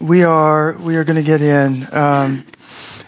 [0.00, 1.86] we are we are going to get in.
[1.92, 2.44] Um,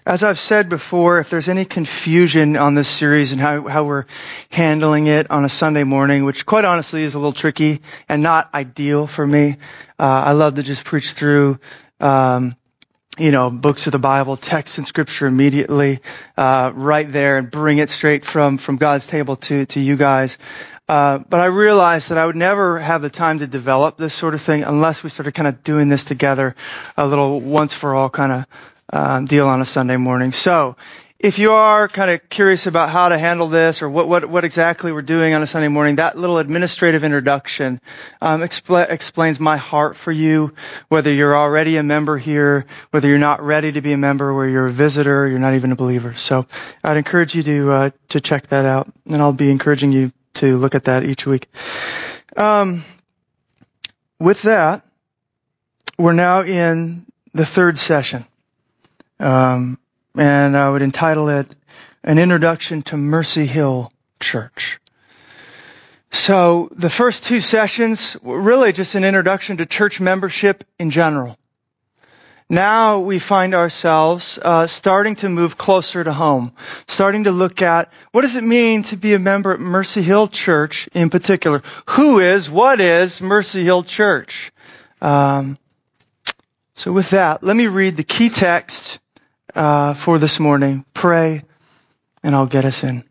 [0.07, 4.07] as I've said before, if there's any confusion on this series and how, how we're
[4.51, 8.53] handling it on a Sunday morning, which quite honestly is a little tricky and not
[8.55, 9.59] ideal for me,
[9.99, 11.61] uh, I love to just preach through
[12.01, 12.57] um,
[13.19, 16.01] you know, books of the Bible, texts and scripture immediately,
[16.39, 20.39] uh, right there and bring it straight from, from God's table to, to you guys.
[20.91, 24.35] Uh, but I realized that I would never have the time to develop this sort
[24.35, 26.57] of thing unless we started kind of doing this together,
[26.97, 28.47] a little once for all kind of
[28.93, 30.33] uh, deal on a Sunday morning.
[30.33, 30.75] So,
[31.21, 34.45] if you are kind of curious about how to handle this or what, what, what
[34.45, 37.81] exactly we're doing on a Sunday morning, that little administrative introduction
[38.21, 40.55] um, expl- explains my heart for you,
[40.89, 44.51] whether you're already a member here, whether you're not ready to be a member, whether
[44.51, 46.15] you're a visitor, you're not even a believer.
[46.15, 46.47] So
[46.83, 50.57] I'd encourage you to uh, to check that out, and I'll be encouraging you to
[50.57, 51.49] look at that each week.
[52.37, 52.85] Um,
[54.19, 54.85] with that,
[55.99, 58.25] we're now in the third session.
[59.19, 59.79] Um,
[60.17, 61.47] and I would entitle it
[62.03, 64.81] An Introduction to Mercy Hill Church.
[66.11, 71.37] So the first two sessions were really just an introduction to church membership in general.
[72.53, 76.53] Now we find ourselves uh, starting to move closer to home,
[76.89, 80.27] starting to look at what does it mean to be a member at Mercy Hill
[80.27, 81.63] Church in particular.
[81.91, 84.51] Who is, what is Mercy Hill Church?
[85.01, 85.59] Um,
[86.75, 88.99] so with that, let me read the key text
[89.55, 90.85] uh, for this morning.
[90.93, 91.45] Pray,
[92.25, 93.05] and I'll get us in.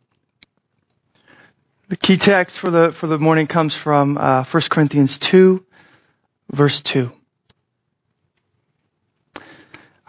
[1.87, 5.65] The key text for the for the morning comes from uh, 1 Corinthians 2,
[6.51, 7.13] verse 2.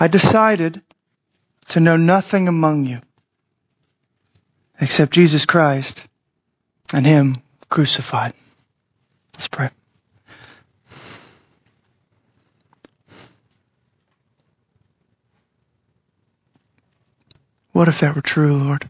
[0.03, 0.81] I decided
[1.69, 3.01] to know nothing among you
[4.81, 6.03] except Jesus Christ
[6.91, 7.37] and Him
[7.69, 8.33] crucified.
[9.35, 9.69] Let's pray.
[17.73, 18.89] What if that were true, Lord?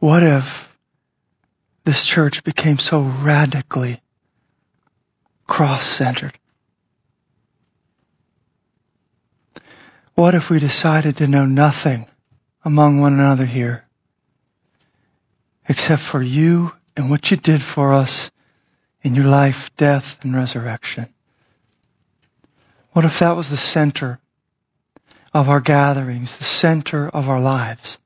[0.00, 0.76] What if
[1.84, 4.00] this church became so radically
[5.46, 6.32] cross-centered?
[10.14, 12.06] What if we decided to know nothing
[12.64, 13.84] among one another here
[15.68, 18.30] except for you and what you did for us
[19.02, 21.08] in your life, death, and resurrection?
[22.92, 24.18] What if that was the center
[25.34, 27.98] of our gatherings, the center of our lives?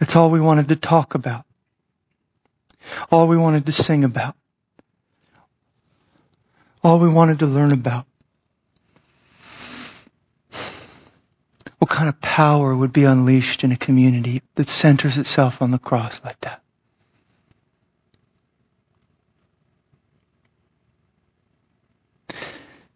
[0.00, 1.44] It's all we wanted to talk about.
[3.12, 4.34] All we wanted to sing about.
[6.82, 8.06] All we wanted to learn about.
[11.78, 15.78] What kind of power would be unleashed in a community that centers itself on the
[15.78, 16.62] cross like that?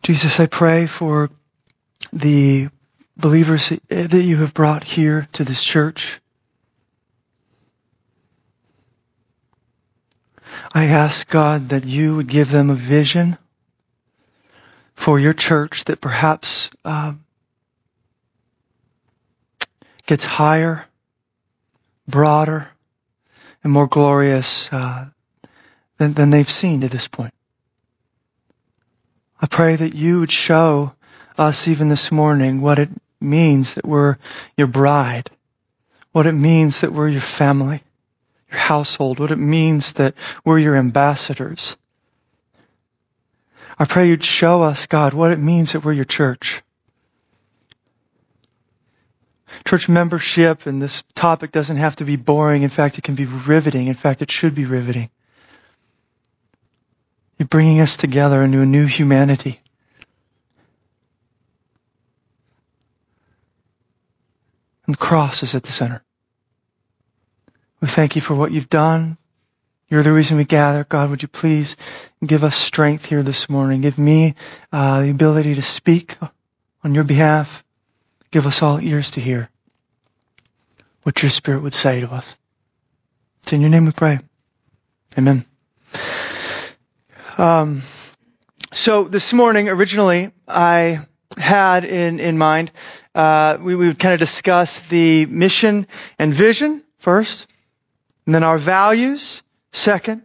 [0.02, 1.30] Jesus, I pray for
[2.12, 2.68] the
[3.16, 6.20] believers that you have brought here to this church.
[10.74, 13.38] I ask God that you would give them a vision
[14.94, 17.12] for your church that perhaps uh,
[20.06, 20.86] gets higher,
[22.06, 22.68] broader,
[23.62, 25.06] and more glorious uh,
[25.98, 27.34] than, than they've seen to this point.
[29.40, 30.94] I pray that you would show
[31.36, 32.88] us even this morning what it
[33.20, 34.16] means that we're
[34.56, 35.30] your bride,
[36.12, 37.82] what it means that we're your family,
[38.50, 41.76] your household, what it means that we're your ambassadors.
[43.78, 46.62] I pray you'd show us, God, what it means that we're your church.
[49.64, 52.62] Church membership and this topic doesn't have to be boring.
[52.62, 53.86] In fact, it can be riveting.
[53.86, 55.10] In fact, it should be riveting.
[57.38, 59.60] You're bringing us together into a new humanity.
[64.86, 66.02] And the cross is at the center.
[67.80, 69.18] We thank you for what you've done.
[69.88, 70.84] You're the reason we gather.
[70.84, 71.76] God, would you please
[72.24, 73.82] give us strength here this morning?
[73.82, 74.34] Give me
[74.72, 76.16] uh, the ability to speak
[76.82, 77.62] on your behalf.
[78.30, 79.50] Give us all ears to hear
[81.02, 82.36] what your Spirit would say to us.
[83.42, 84.18] It's in your name we pray.
[85.16, 85.44] Amen.
[87.38, 87.82] Um,
[88.72, 91.06] so this morning, originally, I
[91.38, 92.72] had in, in mind,
[93.14, 95.86] uh, we, we would kind of discuss the mission
[96.18, 97.46] and vision first,
[98.26, 99.43] and then our values
[99.74, 100.22] second,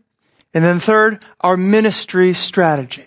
[0.53, 3.05] and then third, our ministry strategy.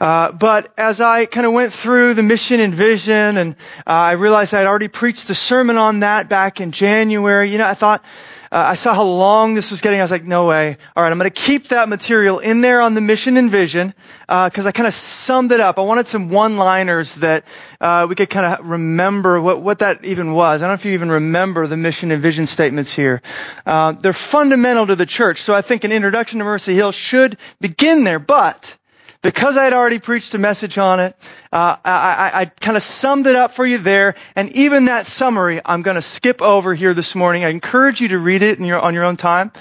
[0.00, 3.54] Uh, but as I kind of went through the mission and vision, and
[3.86, 7.66] uh, I realized I'd already preached a sermon on that back in January, you know,
[7.66, 8.02] I thought
[8.52, 10.00] uh, I saw how long this was getting.
[10.00, 10.76] I was like, no way.
[10.96, 13.94] All right, I'm going to keep that material in there on the mission and vision
[14.26, 15.78] because uh, I kind of summed it up.
[15.78, 17.44] I wanted some one-liners that
[17.80, 20.62] uh, we could kind of remember what, what that even was.
[20.62, 23.22] I don't know if you even remember the mission and vision statements here.
[23.64, 27.38] Uh, they're fundamental to the church, so I think an introduction to Mercy Hill should
[27.60, 28.18] begin there.
[28.18, 28.76] But
[29.22, 31.14] because I had already preached a message on it,
[31.52, 34.14] uh, I, I, I kind of summed it up for you there.
[34.34, 37.44] And even that summary, I'm going to skip over here this morning.
[37.44, 39.52] I encourage you to read it your, on your own time.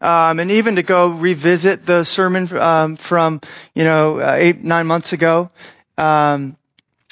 [0.00, 3.40] Um, and even to go revisit the sermon um, from
[3.74, 5.50] you know uh, eight nine months ago.
[5.96, 6.56] Um,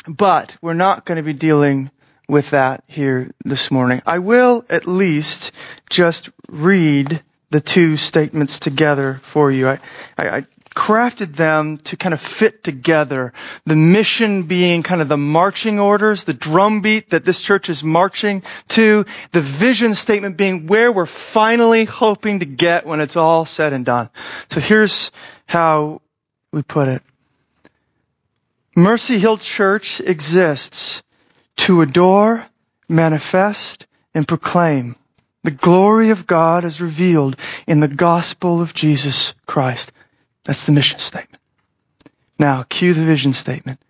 [0.06, 1.90] but we're not going to be dealing
[2.28, 4.02] with that here this morning.
[4.06, 5.50] I will at least
[5.90, 9.68] just read the two statements together for you.
[9.68, 9.80] I,
[10.16, 10.46] I, I
[10.76, 13.32] crafted them to kind of fit together.
[13.64, 18.43] The mission being kind of the marching orders, the drumbeat that this church is marching
[18.69, 23.73] to, the vision statement being where we're finally hoping to get when it's all said
[23.73, 24.11] and done.
[24.50, 25.11] So here's
[25.46, 26.02] how
[26.52, 27.02] we put it.
[28.76, 31.02] Mercy Hill Church exists
[31.56, 32.46] to adore,
[32.87, 34.94] manifest, and proclaim
[35.43, 37.37] the glory of God as revealed
[37.67, 39.93] in the gospel of Jesus Christ.
[40.46, 41.43] That's the mission statement.
[42.38, 43.81] Now, cue the vision statement.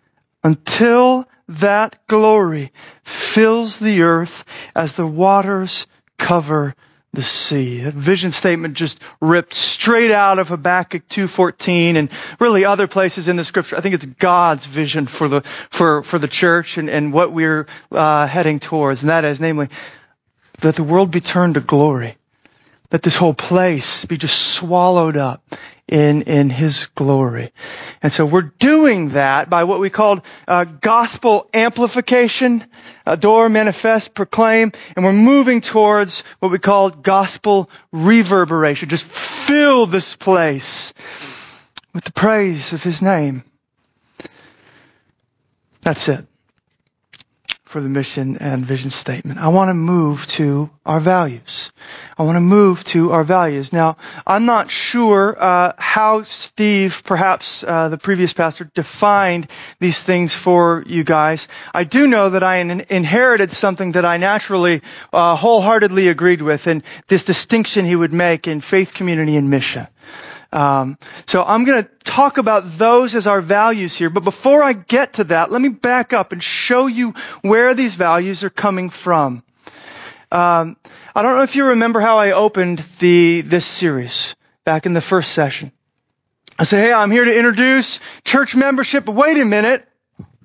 [0.42, 2.72] Until that glory
[3.02, 4.44] fills the earth
[4.74, 5.86] as the waters
[6.16, 6.74] cover
[7.12, 7.82] the sea.
[7.82, 12.10] That vision statement just ripped straight out of Habakkuk 2.14 and
[12.40, 13.76] really other places in the scripture.
[13.76, 17.66] I think it's God's vision for the, for, for the church and, and what we're
[17.92, 19.02] uh, heading towards.
[19.02, 19.68] And that is namely
[20.60, 22.16] that the world be turned to glory.
[22.90, 25.42] That this whole place be just swallowed up
[25.88, 27.52] in, in His glory.
[28.02, 32.64] And so we're doing that by what we call uh, gospel amplification,
[33.04, 38.88] adore, manifest, proclaim, and we're moving towards what we call gospel reverberation.
[38.88, 40.92] Just fill this place
[41.94, 43.44] with the praise of His name.
[45.82, 46.26] That's it
[47.66, 49.38] for the mission and vision statement.
[49.38, 51.72] I want to move to our values.
[52.18, 53.74] I want to move to our values.
[53.74, 59.48] Now, I'm not sure uh, how Steve, perhaps uh, the previous pastor, defined
[59.80, 61.46] these things for you guys.
[61.74, 64.80] I do know that I in- inherited something that I naturally,
[65.12, 69.86] uh, wholeheartedly agreed with, and this distinction he would make in faith, community, and mission.
[70.52, 70.96] Um,
[71.26, 74.08] so I'm going to talk about those as our values here.
[74.08, 77.94] But before I get to that, let me back up and show you where these
[77.94, 79.42] values are coming from.
[80.32, 80.76] Um,
[81.16, 84.36] I don't know if you remember how I opened the this series
[84.66, 85.72] back in the first session.
[86.58, 89.08] I say, hey, I'm here to introduce church membership.
[89.08, 89.88] Wait a minute.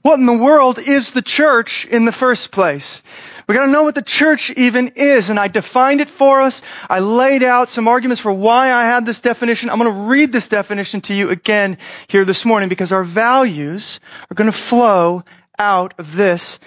[0.02, 3.04] What in the world is the church in the first place?
[3.50, 6.62] We gotta know what the church even is, and I defined it for us.
[6.90, 9.70] I laid out some arguments for why I had this definition.
[9.70, 14.36] I'm gonna read this definition to you again here this morning because our values are
[14.36, 15.26] gonna flow
[15.60, 16.62] out of this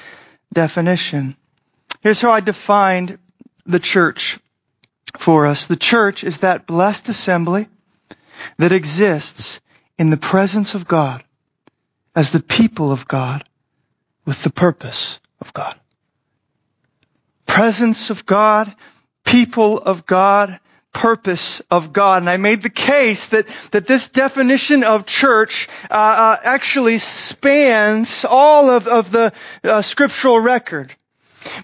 [0.53, 1.37] definition.
[2.03, 3.19] Here's how I defined
[3.67, 4.39] the church
[5.17, 5.67] for us.
[5.67, 7.69] The church is that blessed assembly
[8.59, 9.61] that exists
[9.99, 11.23] in the presence of God
[12.17, 13.45] as the people of God
[14.25, 15.77] with the purpose of God
[17.55, 18.75] presence of God,
[19.25, 20.59] people of God,
[20.93, 22.23] purpose of God.
[22.23, 28.25] And I made the case that, that this definition of church uh, uh, actually spans
[28.25, 30.93] all of, of the uh, scriptural record.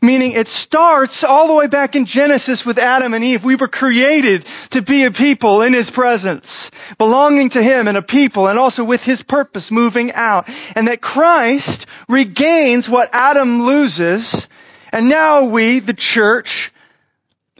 [0.02, 3.44] Meaning it starts all the way back in Genesis with Adam and Eve.
[3.44, 8.02] We were created to be a people in His presence, belonging to Him and a
[8.02, 10.48] people and also with His purpose moving out.
[10.74, 14.48] And that Christ regains what Adam loses
[14.92, 16.72] and now we, the church,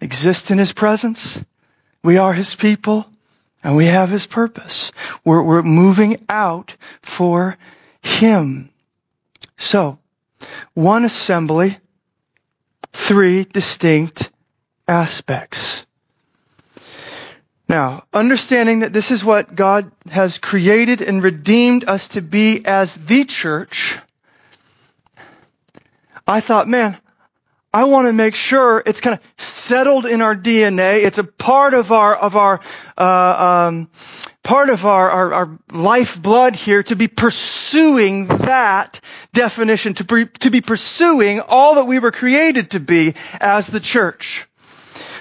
[0.00, 1.42] exist in His presence.
[2.02, 3.06] We are His people
[3.62, 4.92] and we have His purpose.
[5.24, 7.56] We're, we're moving out for
[8.02, 8.70] Him.
[9.58, 9.98] So,
[10.74, 11.78] one assembly,
[12.92, 14.30] three distinct
[14.86, 15.86] aspects.
[17.68, 22.96] Now, understanding that this is what God has created and redeemed us to be as
[22.96, 23.96] the church,
[26.26, 26.98] I thought, man,
[27.72, 31.04] I want to make sure it's kind of settled in our DNA.
[31.04, 32.60] It's a part of our of our
[32.98, 33.88] uh, um,
[34.42, 39.00] part of our, our, our lifeblood here to be pursuing that
[39.32, 43.80] definition, to be, to be pursuing all that we were created to be as the
[43.80, 44.48] church.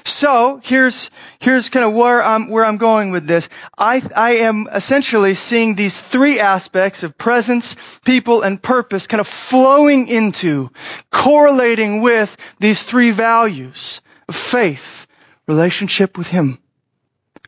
[0.10, 3.48] So here's here's kind of where I'm where I'm going with this.
[3.78, 9.28] I I am essentially seeing these three aspects of presence, people, and purpose kind of
[9.28, 10.72] flowing into,
[11.12, 15.08] correlating with these three values of faith,
[15.48, 16.60] relationship with Him.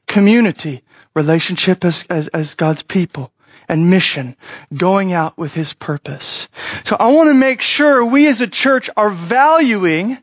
[0.08, 0.84] Community,
[1.16, 3.32] relationship as, as, as God's people.
[3.70, 4.36] And mission,
[4.76, 6.50] going out with His purpose.
[6.84, 10.18] So I want to make sure we as a church are valuing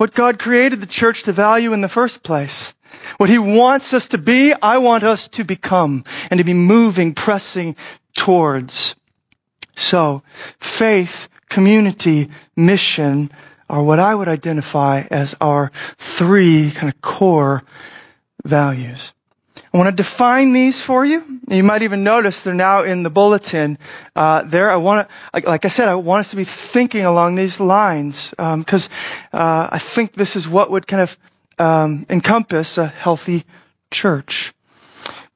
[0.00, 2.72] what God created the church to value in the first place.
[3.18, 7.12] What He wants us to be, I want us to become and to be moving,
[7.12, 7.76] pressing
[8.16, 8.94] towards.
[9.76, 10.22] So,
[10.58, 13.30] faith, community, mission
[13.68, 17.60] are what I would identify as our three kind of core
[18.42, 19.12] values.
[19.72, 21.40] I want to define these for you.
[21.48, 23.78] You might even notice they're now in the bulletin
[24.16, 24.70] uh, there.
[24.70, 28.30] I want to, like, I said, I want us to be thinking along these lines
[28.30, 28.88] because
[29.32, 31.18] um, uh, I think this is what would kind of
[31.58, 33.44] um, encompass a healthy
[33.90, 34.52] church.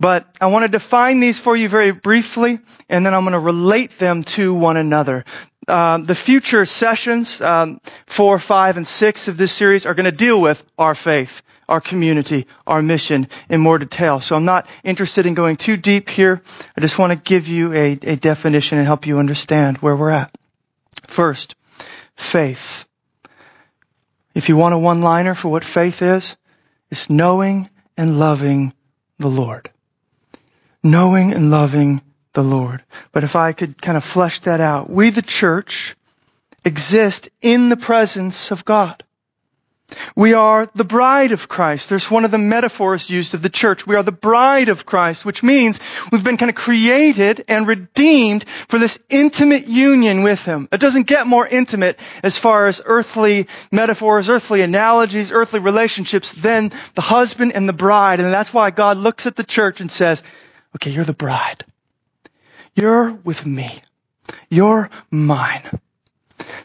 [0.01, 3.39] But I want to define these for you very briefly, and then I'm going to
[3.39, 5.25] relate them to one another.
[5.69, 10.13] Um, the future sessions, um, four, five, and six of this series are going to
[10.13, 14.21] deal with our faith, our community, our mission in more detail.
[14.21, 16.43] So I'm not interested in going too deep here.
[16.77, 20.11] I just want to give you a, a definition and help you understand where we're
[20.11, 20.37] at.
[21.07, 21.55] First,
[22.17, 22.87] faith.
[24.35, 26.37] If you want a one-liner for what faith is,
[26.91, 28.73] it's knowing and loving
[29.19, 29.71] the Lord.
[30.83, 32.03] Knowing and loving
[32.33, 32.83] the Lord.
[33.13, 35.97] But if I could kind of flesh that out, we the church
[36.65, 39.03] exist in the presence of God.
[40.17, 41.89] We are the bride of Christ.
[41.89, 43.87] There's one of the metaphors used of the church.
[43.87, 48.45] We are the bride of Christ, which means we've been kind of created and redeemed
[48.69, 50.69] for this intimate union with Him.
[50.73, 56.73] It doesn't get more intimate as far as earthly metaphors, earthly analogies, earthly relationships than
[56.95, 58.21] the husband and the bride.
[58.21, 60.23] And that's why God looks at the church and says,
[60.77, 61.65] okay, you're the bride.
[62.75, 63.81] You're with me.
[64.49, 65.63] You're mine.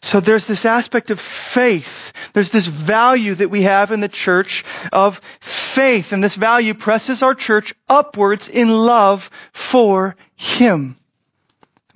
[0.01, 2.13] So there's this aspect of faith.
[2.33, 6.13] There's this value that we have in the church of faith.
[6.13, 10.98] And this value presses our church upwards in love for Him.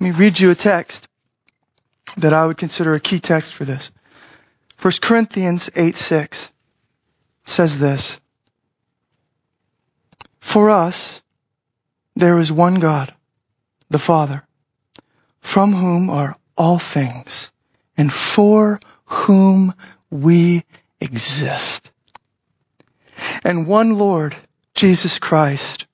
[0.00, 1.08] me read you a text
[2.16, 3.90] that I would consider a key text for this.
[4.80, 6.52] 1 Corinthians 8 6
[7.44, 8.20] says this.
[10.40, 11.22] For us,
[12.16, 13.14] there is one God
[13.90, 14.44] the Father,
[15.40, 17.50] from whom are all things,
[17.96, 19.74] and for whom
[20.10, 20.64] we
[21.00, 21.90] exist.
[23.42, 24.36] And one Lord,
[24.74, 25.86] Jesus Christ,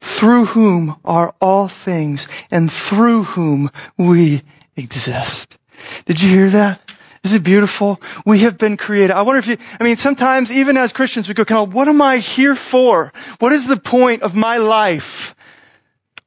[0.00, 4.42] through whom are all things, and through whom we
[4.76, 5.58] exist.
[6.06, 6.80] Did you hear that?
[7.24, 8.00] Is it beautiful?
[8.24, 9.10] We have been created.
[9.10, 11.88] I wonder if you, I mean, sometimes even as Christians, we go kind of, what
[11.88, 13.12] am I here for?
[13.40, 15.34] What is the point of my life?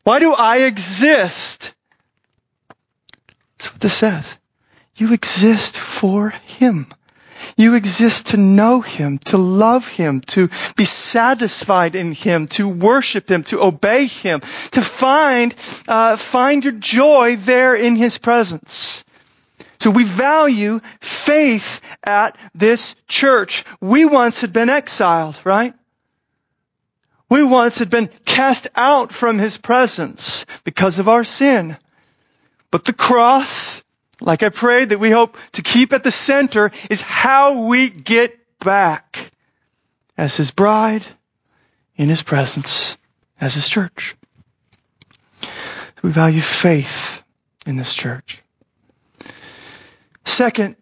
[0.03, 1.73] Why do I exist?
[3.57, 4.37] That's what this says.
[4.99, 6.87] You exist for Him.
[7.55, 13.31] You exist to know Him, to love Him, to be satisfied in Him, to worship
[13.31, 14.41] Him, to obey Him,
[14.71, 15.55] to find,
[15.87, 19.05] uh, find your joy there in His presence.
[19.79, 23.63] So we value faith at this church.
[23.79, 25.73] We once had been exiled, right?
[27.29, 31.77] We once had been cast out from His presence because of our sin.
[32.69, 33.81] But the cross,
[34.21, 38.37] like I prayed that we hope to keep at the center, is how we get
[38.59, 39.31] back
[40.17, 41.05] as His bride
[41.95, 42.97] in His presence
[43.39, 44.15] as His church.
[46.01, 47.23] We value faith
[47.65, 48.41] in this church.
[50.25, 50.75] Second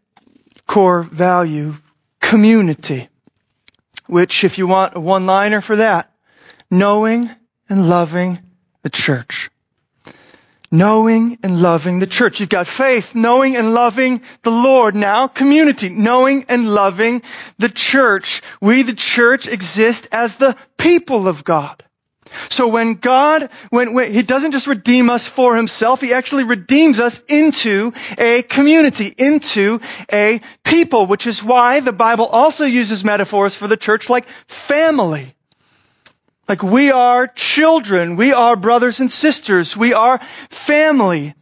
[0.65, 1.75] core value,
[2.19, 3.09] community.
[4.05, 6.13] Which, if you want a one-liner for that,
[6.69, 7.29] knowing
[7.69, 8.39] and loving
[8.83, 9.49] the church.
[10.69, 12.39] Knowing and loving the church.
[12.39, 14.95] You've got faith, knowing and loving the Lord.
[14.95, 17.21] Now, community, knowing and loving
[17.57, 18.41] the church.
[18.59, 21.83] We, the church, exist as the people of God.
[22.49, 26.99] So when God, when, when, He doesn't just redeem us for Himself, He actually redeems
[26.99, 29.79] us into a community, into
[30.11, 35.33] a people, which is why the Bible also uses metaphors for the church like family.
[36.47, 38.15] Like we are children.
[38.15, 39.75] We are brothers and sisters.
[39.75, 41.35] We are family.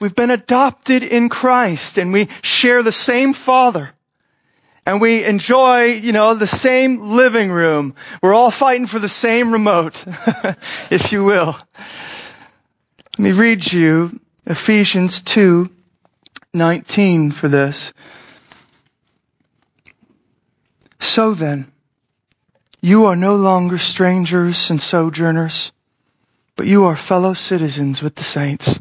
[0.00, 3.90] We've been adopted in Christ and we share the same Father.
[4.86, 7.94] And we enjoy, you know, the same living room.
[8.22, 10.02] We're all fighting for the same remote,
[10.90, 11.58] if you will.
[13.18, 15.68] Let me read you Ephesians 2,
[16.54, 17.92] 19 for this.
[20.98, 21.70] So then,
[22.80, 25.72] you are no longer strangers and sojourners,
[26.56, 28.80] but you are fellow citizens with the saints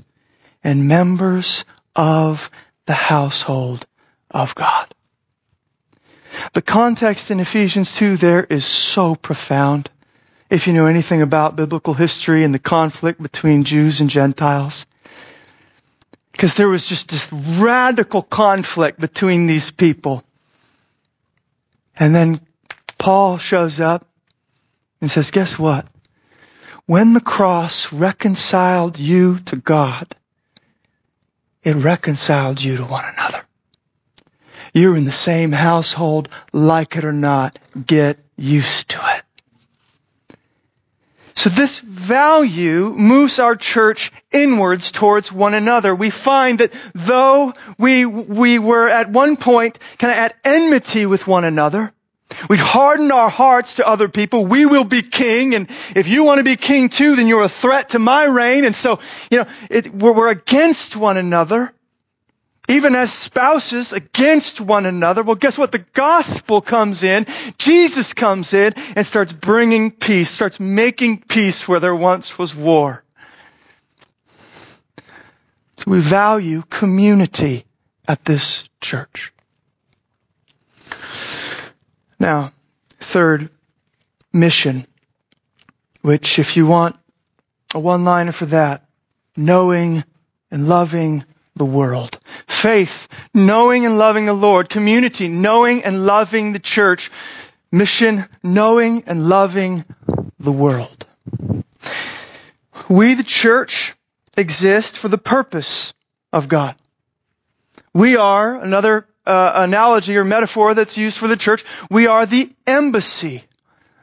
[0.63, 1.65] and members
[1.95, 2.49] of
[2.85, 3.85] the household
[4.31, 4.87] of God.
[6.53, 9.89] The context in Ephesians 2 there is so profound.
[10.49, 14.85] If you know anything about biblical history and the conflict between Jews and Gentiles.
[16.31, 20.23] Because there was just this radical conflict between these people.
[21.97, 22.39] And then
[22.99, 24.05] Paul shows up
[25.01, 25.87] and says, guess what?
[26.85, 30.05] When the cross reconciled you to God,
[31.63, 33.41] it reconciled you to one another.
[34.73, 37.57] You're in the same household, like it or not.
[37.85, 39.23] Get used to it.
[41.33, 45.95] So this value moves our church inwards towards one another.
[45.95, 51.27] We find that though we, we were at one point kind of at enmity with
[51.27, 51.93] one another,
[52.47, 54.45] We'd hardened our hearts to other people.
[54.45, 55.55] We will be king.
[55.55, 58.65] And if you want to be king too, then you're a threat to my reign.
[58.65, 58.99] And so,
[59.31, 61.73] you know, it, we're, we're against one another
[62.69, 65.23] even as spouses against one another.
[65.23, 65.71] Well, guess what?
[65.71, 67.25] The gospel comes in,
[67.57, 73.03] Jesus comes in and starts bringing peace, starts making peace where there once was war.
[75.77, 77.65] So we value community
[78.07, 79.33] at this church.
[82.19, 82.51] Now,
[82.99, 83.49] third,
[84.33, 84.85] mission,
[86.01, 86.95] which if you want
[87.73, 88.85] a one-liner for that,
[89.37, 90.03] knowing
[90.51, 91.23] and loving
[91.55, 92.19] the world.
[92.47, 94.69] Faith, knowing and loving the Lord.
[94.69, 97.11] Community, knowing and loving the church.
[97.71, 99.85] Mission, knowing and loving
[100.39, 101.05] the world.
[102.87, 103.93] We, the church,
[104.35, 105.93] exist for the purpose
[106.33, 106.75] of God.
[107.93, 112.51] We are, another uh, analogy or metaphor that's used for the church, we are the
[112.65, 113.43] embassy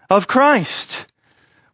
[0.08, 1.04] of Christ.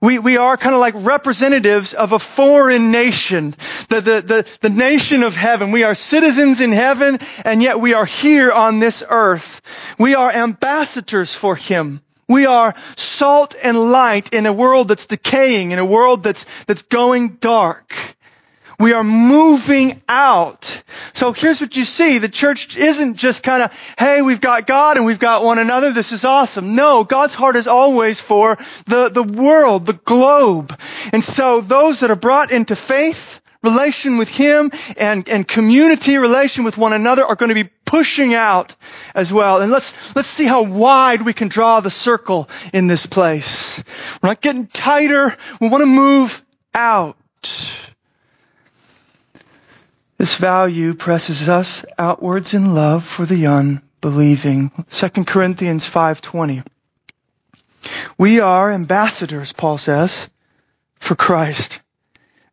[0.00, 3.54] We, we are kind of like representatives of a foreign nation,
[3.88, 5.71] the, the, the, the nation of heaven.
[5.71, 9.61] We are citizens in heaven, and yet we are here on this earth.
[9.99, 12.00] We are ambassadors for Him.
[12.26, 16.82] We are salt and light in a world that's decaying, in a world that's, that's
[16.82, 17.94] going dark.
[18.79, 20.83] We are moving out.
[21.12, 22.18] So here's what you see.
[22.18, 25.92] The church isn't just kind of, hey, we've got God and we've got one another.
[25.92, 26.75] This is awesome.
[26.75, 30.79] No, God's heart is always for the, the world, the globe.
[31.12, 36.64] And so those that are brought into faith, relation with Him and, and community relation
[36.64, 38.75] with one another are going to be pushing out
[39.14, 39.61] as well.
[39.61, 43.83] And let's, let's see how wide we can draw the circle in this place.
[44.23, 45.37] We're not getting tighter.
[45.61, 46.44] We want to move
[46.75, 47.16] out.
[50.22, 54.70] This value presses us outwards in love for the unbelieving.
[54.88, 56.62] 2 Corinthians 5:20.
[58.16, 60.30] We are ambassadors, Paul says,
[61.00, 61.80] for Christ.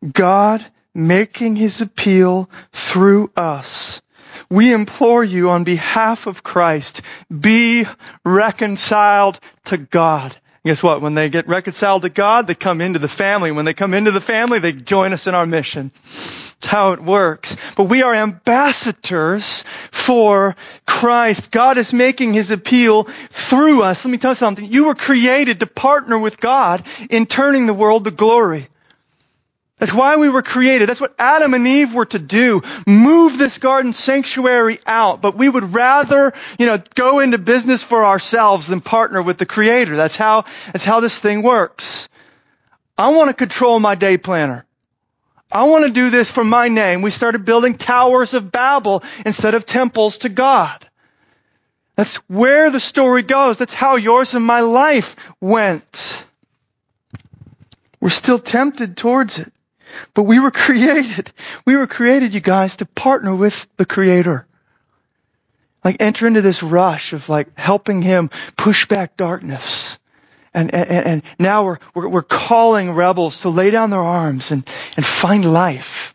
[0.02, 4.02] God making his appeal through us.
[4.50, 7.86] We implore you on behalf of Christ, be
[8.24, 10.36] reconciled to God.
[10.64, 11.00] Guess what?
[11.00, 13.50] When they get reconciled to God, they come into the family.
[13.50, 15.90] When they come into the family, they join us in our mission.
[15.94, 17.56] That's how it works.
[17.76, 21.50] But we are ambassadors for Christ.
[21.50, 24.04] God is making His appeal through us.
[24.04, 24.70] Let me tell you something.
[24.70, 28.68] You were created to partner with God in turning the world to glory.
[29.80, 30.90] That's why we were created.
[30.90, 32.60] That's what Adam and Eve were to do.
[32.86, 35.22] Move this garden sanctuary out.
[35.22, 39.46] But we would rather, you know, go into business for ourselves than partner with the
[39.46, 39.96] Creator.
[39.96, 42.10] That's how, that's how this thing works.
[42.98, 44.66] I want to control my day planner.
[45.50, 47.00] I want to do this for my name.
[47.00, 50.86] We started building towers of Babel instead of temples to God.
[51.96, 53.56] That's where the story goes.
[53.56, 56.24] That's how yours and my life went.
[57.98, 59.50] We're still tempted towards it.
[60.14, 61.32] But we were created.
[61.64, 64.46] We were created, you guys, to partner with the Creator.
[65.84, 69.98] Like enter into this rush of like helping Him push back darkness.
[70.52, 74.68] And, and, and now we're, we're, we're calling rebels to lay down their arms and,
[74.96, 76.14] and find life.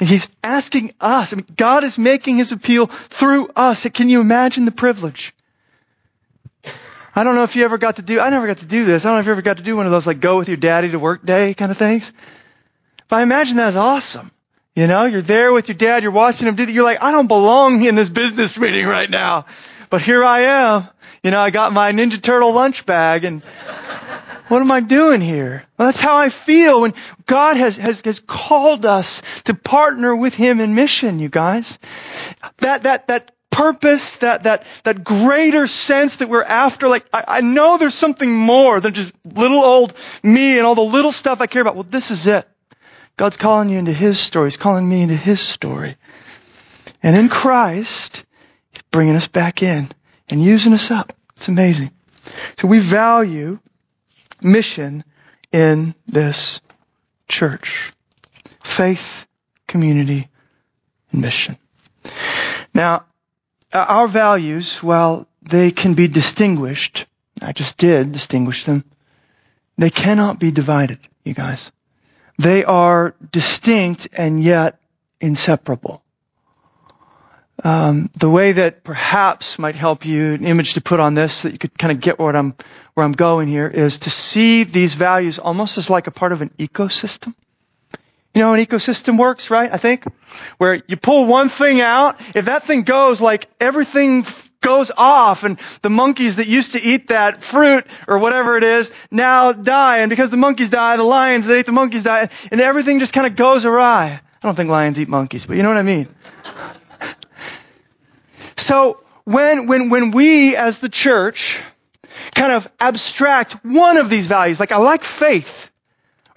[0.00, 3.86] And he's asking us, I mean, God is making his appeal through us.
[3.90, 5.34] Can you imagine the privilege?
[7.14, 9.04] I don't know if you ever got to do, I never got to do this.
[9.04, 10.46] I don't know if you ever got to do one of those like go with
[10.46, 12.12] your daddy to work day kind of things.
[13.08, 14.30] But I imagine that's awesome.
[14.74, 16.72] You know, you're there with your dad, you're watching him do that.
[16.72, 19.46] You're like, I don't belong in this business meeting right now.
[19.90, 20.88] But here I am.
[21.22, 23.42] You know, I got my Ninja Turtle lunch bag and
[24.48, 25.64] what am I doing here?
[25.76, 26.94] Well, that's how I feel when
[27.26, 31.78] God has, has, has called us to partner with Him in mission, you guys.
[32.58, 37.40] That, that, that purpose, that, that, that greater sense that we're after, like, I, I
[37.42, 39.92] know there's something more than just little old
[40.22, 41.74] me and all the little stuff I care about.
[41.74, 42.48] Well, this is it.
[43.18, 44.46] God's calling you into His story.
[44.46, 45.96] He's calling me into His story.
[47.02, 48.24] And in Christ,
[48.70, 49.88] He's bringing us back in.
[50.30, 51.12] and using us up.
[51.36, 51.90] It's amazing.
[52.58, 53.58] So we value
[54.42, 55.04] mission
[55.52, 56.60] in this
[57.28, 57.92] church.
[58.62, 59.26] Faith,
[59.66, 60.28] community,
[61.12, 61.56] and mission.
[62.74, 63.04] Now,
[63.72, 67.06] uh, our values, while they can be distinguished,
[67.40, 68.84] I just did distinguish them,
[69.78, 71.72] they cannot be divided, you guys.
[72.38, 74.78] They are distinct and yet
[75.20, 76.02] inseparable.
[77.64, 81.48] Um, the way that perhaps might help you, an image to put on this, so
[81.48, 82.54] that you could kind of get what I'm,
[82.94, 86.40] where I'm going here, is to see these values almost as like a part of
[86.40, 87.34] an ecosystem.
[88.34, 89.72] You know an ecosystem works, right?
[89.72, 90.04] I think?
[90.58, 94.24] Where you pull one thing out, if that thing goes, like everything
[94.60, 98.92] goes off and the monkeys that used to eat that fruit or whatever it is
[99.10, 99.98] now die.
[99.98, 103.12] And because the monkeys die, the lions that ate the monkeys die and everything just
[103.12, 104.20] kind of goes awry.
[104.20, 106.08] I don't think lions eat monkeys, but you know what I mean.
[108.56, 111.60] so when, when, when we as the church
[112.34, 115.70] kind of abstract one of these values, like I like faith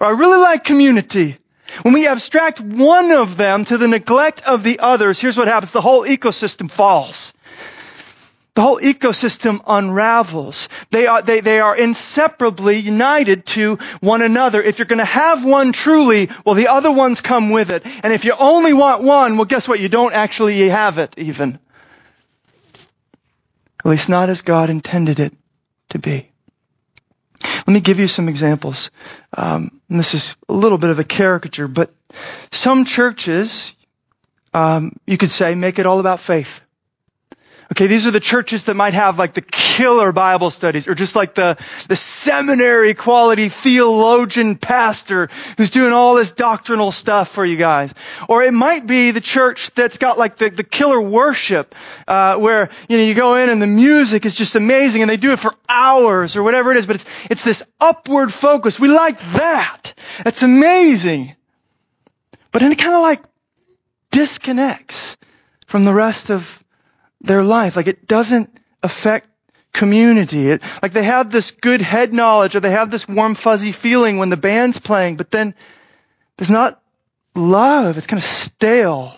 [0.00, 1.38] or I really like community,
[1.82, 5.72] when we abstract one of them to the neglect of the others, here's what happens.
[5.72, 7.32] The whole ecosystem falls.
[8.54, 10.68] The whole ecosystem unravels.
[10.90, 14.62] They are, they, they are inseparably united to one another.
[14.62, 17.86] If you're going to have one truly, well, the other ones come with it.
[18.04, 19.80] And if you only want one, well, guess what?
[19.80, 21.58] You don't actually have it even.
[23.84, 25.34] At least not as God intended it
[25.90, 26.30] to be.
[27.66, 28.90] Let me give you some examples.
[29.32, 31.92] Um, this is a little bit of a caricature, but
[32.50, 33.74] some churches,
[34.52, 36.62] um, you could say, make it all about faith.
[37.72, 41.16] Okay, these are the churches that might have like the killer Bible studies or just
[41.16, 41.56] like the,
[41.88, 47.94] the seminary quality theologian pastor who's doing all this doctrinal stuff for you guys.
[48.28, 51.74] Or it might be the church that's got like the, the killer worship,
[52.06, 55.16] uh, where, you know, you go in and the music is just amazing and they
[55.16, 58.78] do it for hours or whatever it is, but it's, it's this upward focus.
[58.78, 59.94] We like that.
[60.24, 61.36] That's amazing.
[62.50, 63.22] But then it kind of like
[64.10, 65.16] disconnects
[65.68, 66.61] from the rest of
[67.22, 67.76] their life.
[67.76, 68.50] Like it doesn't
[68.82, 69.28] affect
[69.72, 70.50] community.
[70.50, 74.18] It, like they have this good head knowledge or they have this warm fuzzy feeling
[74.18, 75.54] when the band's playing, but then
[76.36, 76.82] there's not
[77.34, 77.96] love.
[77.96, 79.14] It's kind of stale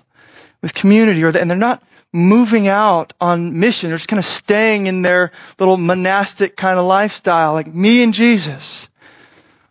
[0.62, 3.90] with community or the, and they're not moving out on mission.
[3.90, 8.14] They're just kind of staying in their little monastic kind of lifestyle, like me and
[8.14, 8.88] Jesus.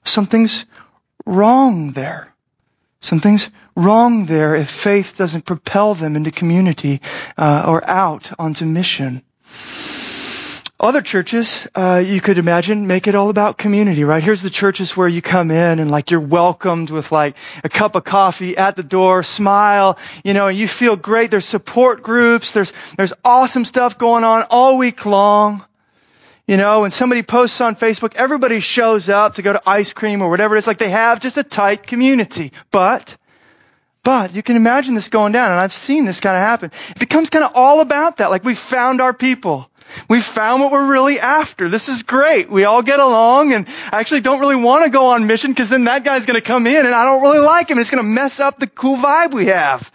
[0.04, 0.66] Something's
[1.26, 2.34] wrong there.
[3.00, 7.02] Something's wrong there if faith doesn't propel them into community
[7.38, 9.22] uh, or out onto mission.
[10.80, 14.22] Other churches, uh, you could imagine, make it all about community, right?
[14.22, 17.96] Here's the churches where you come in and like you're welcomed with like a cup
[17.96, 21.32] of coffee at the door, smile, you know, and you feel great.
[21.32, 22.52] There's support groups.
[22.52, 25.64] There's, there's awesome stuff going on all week long.
[26.48, 30.22] You know, when somebody posts on Facebook, everybody shows up to go to ice cream
[30.22, 30.68] or whatever it is.
[30.68, 32.52] Like they have just a tight community.
[32.72, 33.16] But,
[34.04, 36.72] but you can imagine this going down, and I've seen this kind of happen.
[36.90, 38.30] It becomes kind of all about that.
[38.30, 39.70] Like we found our people.
[40.10, 41.70] We found what we're really after.
[41.70, 42.50] This is great.
[42.50, 45.70] We all get along, and I actually don't really want to go on mission because
[45.70, 47.80] then that guy's going to come in, and I don't really like him.
[47.80, 49.92] It's going to mess up the cool vibe we have.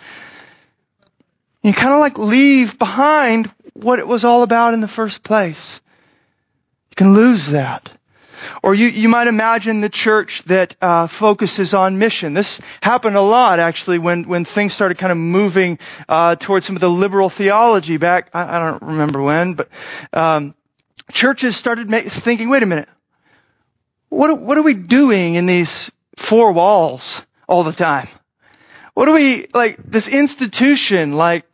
[1.63, 5.81] You kind of like leave behind what it was all about in the first place
[6.91, 7.93] You can lose that.
[8.63, 12.35] Or you, you might imagine the church that uh, focuses on mission.
[12.35, 16.77] This happened a lot actually when, when things started kind of moving uh, towards some
[16.77, 18.31] of the liberal theology back.
[18.35, 19.69] I, I don't remember when, but
[20.13, 20.55] um,
[21.13, 22.89] churches started make, thinking, wait a minute,
[24.09, 28.09] what what are we doing in these four walls all the time?
[28.95, 31.13] What are we like this institution?
[31.13, 31.45] Like,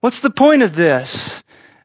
[0.00, 1.42] what's the point of this?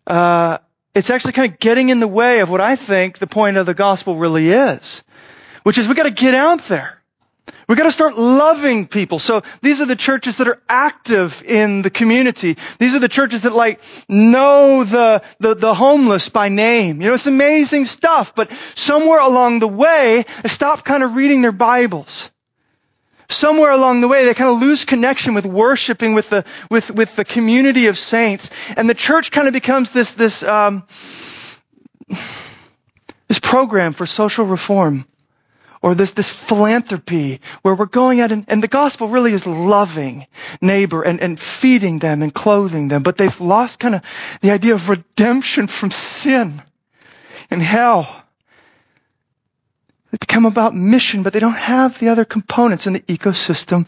[0.08, 0.58] Uh,
[0.95, 3.65] it's actually kind of getting in the way of what I think the point of
[3.65, 5.03] the gospel really is,
[5.63, 6.99] which is we got to get out there.
[7.67, 9.19] We got to start loving people.
[9.19, 12.58] So these are the churches that are active in the community.
[12.77, 17.01] These are the churches that like know the, the, the homeless by name.
[17.01, 21.51] You know, it's amazing stuff, but somewhere along the way, stop kind of reading their
[21.51, 22.29] Bibles
[23.30, 27.16] somewhere along the way, they kind of lose connection with worshiping with the, with, with
[27.16, 28.52] the community of saints.
[28.76, 30.84] And the church kind of becomes this, this, um,
[33.28, 35.06] this program for social reform
[35.84, 40.26] or this, this philanthropy where we're going out and, and the gospel really is loving
[40.62, 43.04] neighbor and, and feeding them and clothing them.
[43.04, 44.02] But they've lost kind of
[44.42, 46.62] the idea of redemption from sin
[47.52, 48.23] and hell.
[50.13, 53.88] They become about mission, but they don't have the other components and the ecosystem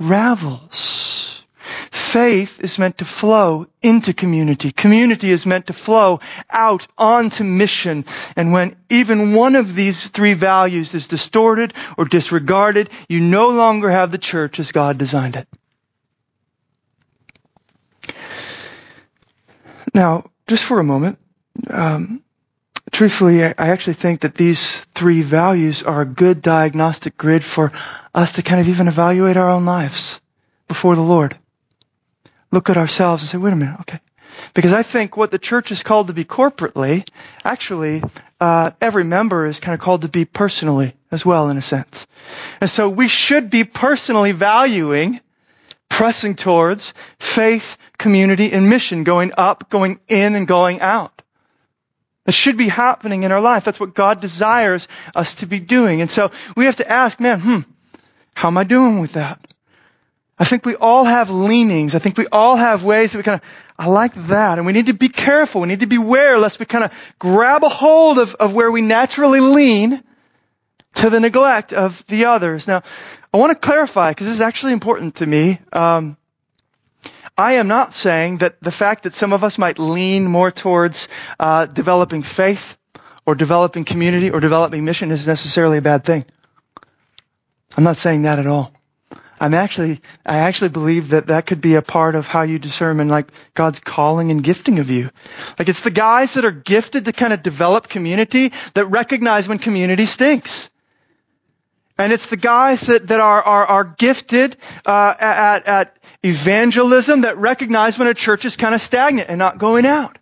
[0.00, 1.44] unravels.
[1.92, 4.72] Faith is meant to flow into community.
[4.72, 6.18] Community is meant to flow
[6.50, 8.04] out onto mission.
[8.34, 13.88] And when even one of these three values is distorted or disregarded, you no longer
[13.88, 15.46] have the church as God designed it.
[19.94, 21.20] Now, just for a moment,
[21.70, 22.24] um,
[22.96, 27.70] truthfully, I actually think that these three values are a good diagnostic grid for
[28.14, 30.18] us to kind of even evaluate our own lives
[30.66, 31.36] before the Lord
[32.50, 34.00] look at ourselves and say, wait a minute, okay.
[34.54, 37.06] Because I think what the church is called to be corporately,
[37.44, 38.02] actually,
[38.40, 42.06] uh, every member is kind of called to be personally as well, in a sense.
[42.62, 45.20] And so we should be personally valuing,
[45.90, 51.15] pressing towards faith, community, and mission, going up, going in, and going out.
[52.26, 53.64] That should be happening in our life.
[53.64, 56.00] That's what God desires us to be doing.
[56.00, 57.58] And so we have to ask, man, hmm,
[58.34, 59.40] how am I doing with that?
[60.38, 61.94] I think we all have leanings.
[61.94, 64.58] I think we all have ways that we kind of, I like that.
[64.58, 65.62] And we need to be careful.
[65.62, 68.82] We need to beware lest we kind of grab a hold of, of where we
[68.82, 70.02] naturally lean
[70.96, 72.66] to the neglect of the others.
[72.66, 72.82] Now,
[73.32, 75.60] I want to clarify because this is actually important to me.
[75.72, 76.16] Um,
[77.38, 81.08] I am not saying that the fact that some of us might lean more towards
[81.38, 82.78] uh, developing faith
[83.26, 86.24] or developing community or developing mission is necessarily a bad thing.
[87.76, 88.72] I'm not saying that at all.
[89.38, 93.06] I'm actually, I actually believe that that could be a part of how you discern
[93.08, 95.10] like God's calling and gifting of you.
[95.58, 99.58] Like it's the guys that are gifted to kind of develop community that recognize when
[99.58, 100.70] community stinks.
[101.98, 105.95] And it's the guys that, that are, are, are gifted, uh, at, at
[106.26, 110.18] evangelism that recognize when a church is kind of stagnant and not going out.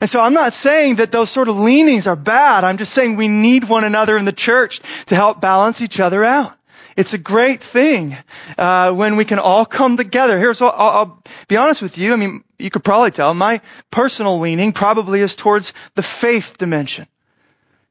[0.00, 2.64] And so I'm not saying that those sort of leanings are bad.
[2.64, 6.24] I'm just saying we need one another in the church to help balance each other
[6.24, 6.56] out.
[6.96, 8.16] It's a great thing
[8.58, 10.38] uh, when we can all come together.
[10.38, 12.12] Here's what I'll, I'll be honest with you.
[12.12, 13.60] I mean, you could probably tell my
[13.90, 17.06] personal leaning probably is towards the faith dimension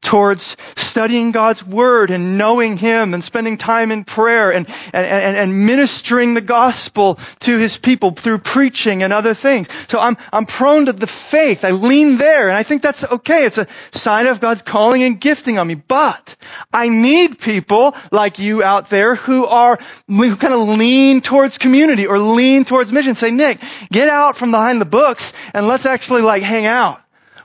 [0.01, 5.37] towards studying God's Word and knowing Him and spending time in prayer and, and, and,
[5.37, 9.69] and, ministering the gospel to His people through preaching and other things.
[9.87, 11.63] So I'm, I'm prone to the faith.
[11.63, 13.45] I lean there and I think that's okay.
[13.45, 15.75] It's a sign of God's calling and gifting on me.
[15.75, 16.35] But
[16.73, 22.07] I need people like you out there who are, who kind of lean towards community
[22.07, 23.15] or lean towards mission.
[23.15, 23.61] Say, Nick,
[23.91, 27.00] get out from behind the books and let's actually like hang out.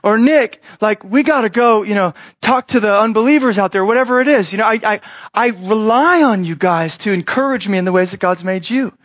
[0.07, 4.21] Or Nick, like, we gotta go, you know, talk to the unbelievers out there, whatever
[4.21, 4.53] it is.
[4.53, 5.01] You know, I, I,
[5.33, 8.97] I rely on you guys to encourage me in the ways that God's made you.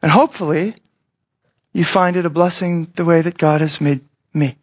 [0.00, 0.76] And hopefully,
[1.72, 4.56] you find it a blessing the way that God has made me.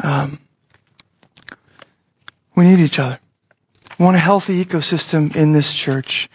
[0.00, 0.38] Um,
[2.54, 3.18] we need each other.
[3.98, 6.28] We want a healthy ecosystem in this church.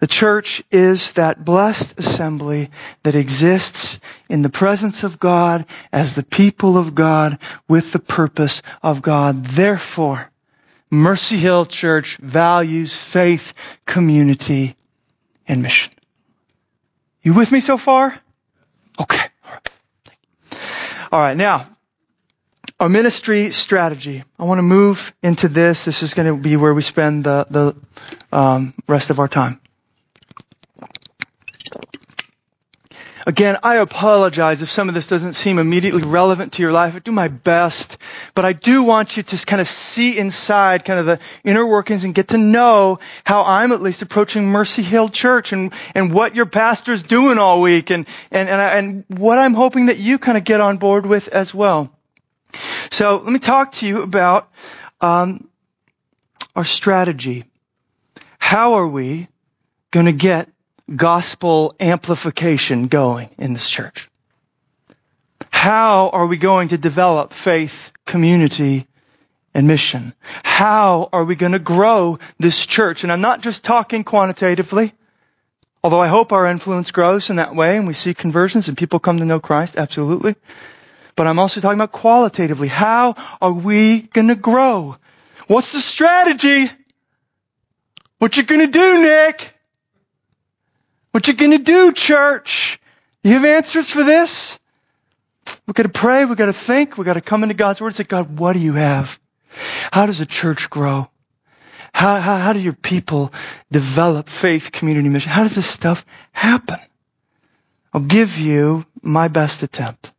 [0.00, 2.70] The church is that blessed assembly
[3.02, 8.62] that exists in the presence of God as the people of God with the purpose
[8.82, 9.44] of God.
[9.44, 10.30] Therefore,
[10.90, 13.54] Mercy Hill Church values faith,
[13.86, 14.76] community,
[15.48, 15.92] and mission.
[17.22, 18.18] You with me so far?
[19.00, 19.26] Okay.
[21.10, 21.36] All right.
[21.36, 21.68] Now,
[22.78, 24.22] our ministry strategy.
[24.38, 25.84] I want to move into this.
[25.84, 27.76] This is going to be where we spend the, the
[28.36, 29.60] um, rest of our time.
[33.28, 36.94] Again, I apologize if some of this doesn't seem immediately relevant to your life.
[36.94, 37.98] I do my best,
[38.36, 42.04] but I do want you to kind of see inside kind of the inner workings
[42.04, 46.36] and get to know how I'm at least approaching Mercy Hill Church and, and what
[46.36, 48.60] your pastor's doing all week and, and, and,
[49.08, 51.92] and what I'm hoping that you kind of get on board with as well.
[52.92, 54.48] So let me talk to you about
[55.00, 55.48] um,
[56.54, 57.44] our strategy.
[58.38, 59.26] How are we
[59.90, 60.48] going to get
[60.94, 64.08] gospel amplification going in this church?
[65.50, 68.86] How are we going to develop faith, community,
[69.52, 70.14] and mission?
[70.44, 73.02] How are we going to grow this church?
[73.02, 74.92] And I'm not just talking quantitatively,
[75.82, 79.00] although I hope our influence grows in that way and we see conversions and people
[79.00, 80.36] come to know Christ, absolutely.
[81.16, 82.68] But I'm also talking about qualitatively.
[82.68, 84.96] How are we going to grow?
[85.46, 86.70] What's the strategy?
[88.18, 89.55] What you going to do, Nick?
[91.16, 92.78] What you to do, church?
[93.24, 94.60] You have answers for this?
[95.66, 96.26] We've got to pray.
[96.26, 96.98] We've got to think.
[96.98, 99.18] We've got to come into God's Word and say, God, what do you have?
[99.90, 101.08] How does a church grow?
[101.94, 103.32] How, how, how do your people
[103.72, 105.32] develop faith, community, mission?
[105.32, 106.80] How does this stuff happen?
[107.94, 110.12] I'll give you my best attempt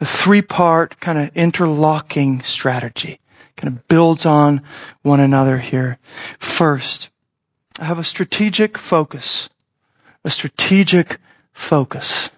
[0.00, 3.20] a three part kind of interlocking strategy.
[3.58, 4.62] Kind of builds on
[5.02, 5.98] one another here.
[6.38, 7.10] First,
[7.78, 9.50] I have a strategic focus.
[10.24, 11.18] A strategic
[11.52, 12.30] focus.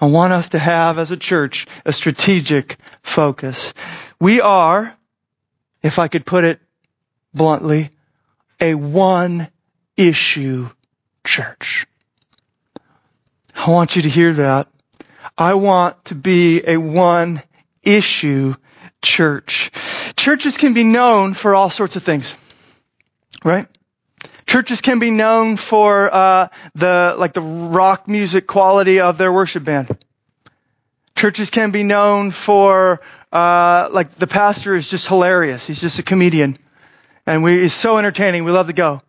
[0.00, 3.74] I want us to have as a church a strategic focus.
[4.20, 4.96] We are,
[5.82, 6.60] if I could put it
[7.32, 7.90] bluntly,
[8.60, 9.48] a one
[9.96, 10.70] issue
[11.24, 11.86] church.
[13.54, 14.68] I want you to hear that.
[15.36, 17.42] I want to be a one
[17.82, 18.54] issue
[19.02, 19.70] church.
[20.16, 22.36] Churches can be known for all sorts of things,
[23.44, 23.66] right?
[24.54, 29.64] Churches can be known for uh, the like the rock music quality of their worship
[29.64, 29.98] band.
[31.16, 33.00] Churches can be known for
[33.32, 35.66] uh, like the pastor is just hilarious.
[35.66, 36.56] He's just a comedian,
[37.26, 38.44] and we he's so entertaining.
[38.44, 39.02] We love to go.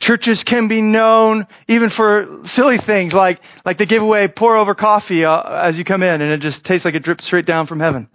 [0.00, 4.74] Churches can be known even for silly things like like they give away pour over
[4.74, 7.66] coffee uh, as you come in, and it just tastes like it drips straight down
[7.66, 8.08] from heaven.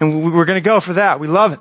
[0.00, 1.18] And we're going to go for that.
[1.18, 1.58] We love it.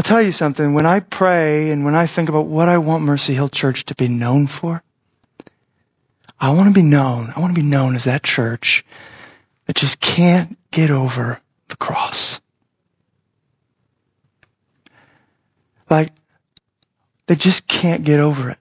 [0.00, 0.72] I'll tell you something.
[0.72, 3.94] When I pray and when I think about what I want Mercy Hill Church to
[3.94, 4.82] be known for,
[6.40, 7.30] I want to be known.
[7.36, 8.82] I want to be known as that church
[9.66, 12.40] that just can't get over the cross.
[15.90, 16.12] Like,
[17.26, 18.58] they just can't get over it.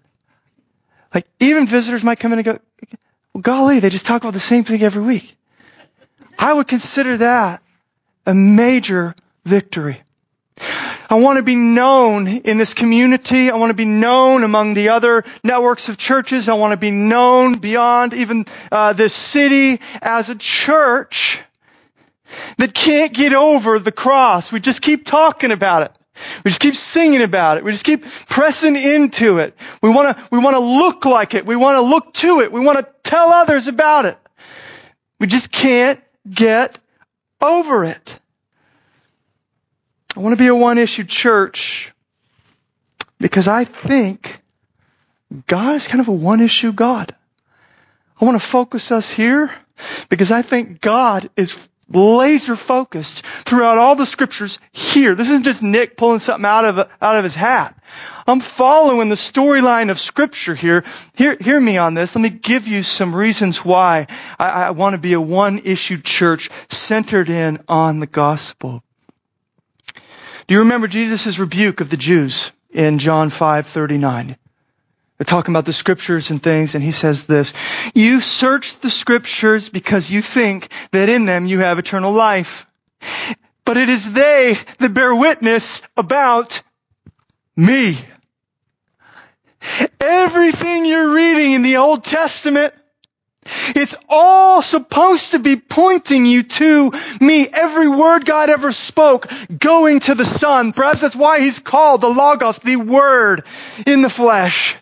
[1.15, 2.59] Like, even visitors might come in and go,
[3.33, 5.37] well, golly, they just talk about the same thing every week.
[6.37, 7.63] I would consider that
[8.25, 10.01] a major victory.
[11.09, 13.49] I want to be known in this community.
[13.49, 16.47] I want to be known among the other networks of churches.
[16.47, 21.41] I want to be known beyond even uh, this city as a church
[22.57, 24.51] that can't get over the cross.
[24.51, 25.91] We just keep talking about it.
[26.45, 27.63] We just keep singing about it.
[27.63, 29.55] We just keep pressing into it.
[29.81, 31.43] We want to, we want to look like it.
[31.43, 32.51] We want to look to it.
[32.51, 34.17] We want to tell others about it.
[35.19, 36.77] We just can't get
[37.41, 38.19] over it.
[40.15, 41.93] I want to be a one issue church
[43.19, 44.39] because I think
[45.47, 47.15] God is kind of a one issue God.
[48.19, 49.51] I want to focus us here
[50.09, 55.15] because I think God is laser focused throughout all the scriptures here.
[55.15, 57.75] This isn't just Nick pulling something out of, out of his hat.
[58.27, 60.83] I'm following the storyline of scripture here.
[61.15, 62.15] Hear, hear me on this.
[62.15, 65.99] Let me give you some reasons why I, I want to be a one issue
[66.01, 68.83] church centered in on the gospel.
[70.49, 74.35] Do you remember Jesus' rebuke of the Jews in John 5:39?
[75.15, 77.53] They're talking about the scriptures and things, and he says this,
[77.93, 82.65] You search the scriptures because you think that in them you have eternal life.
[83.63, 86.63] But it is they that bear witness about
[87.55, 87.99] me.
[90.01, 92.73] Everything you're reading in the Old Testament
[93.75, 97.47] it's all supposed to be pointing you to me.
[97.47, 100.71] Every word God ever spoke going to the Son.
[100.71, 103.45] Perhaps that's why He's called the Logos, the Word
[103.85, 104.75] in the flesh.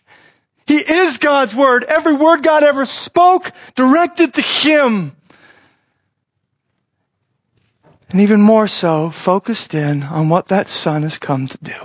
[0.66, 1.86] He is God's Word.
[1.86, 5.16] Every word God ever spoke directed to Him.
[8.10, 11.76] And even more so, focused in on what that Son has come to do.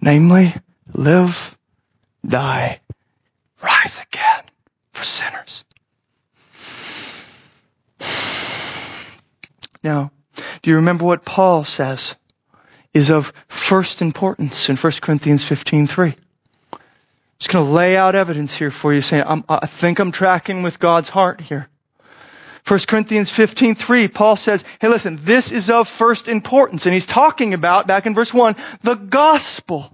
[0.00, 0.54] Namely,
[0.92, 1.56] live,
[2.26, 2.80] die,
[3.62, 4.44] rise again
[5.02, 5.64] for sinners.
[9.82, 10.12] Now,
[10.62, 12.14] do you remember what Paul says
[12.94, 16.14] is of first importance in 1 Corinthians 15:3?
[17.38, 20.78] Just going to lay out evidence here for you saying, i think I'm tracking with
[20.78, 21.68] God's heart here.
[22.68, 27.54] 1 Corinthians 15:3 Paul says, "Hey listen, this is of first importance." And he's talking
[27.54, 29.90] about back in verse 1, the gospel.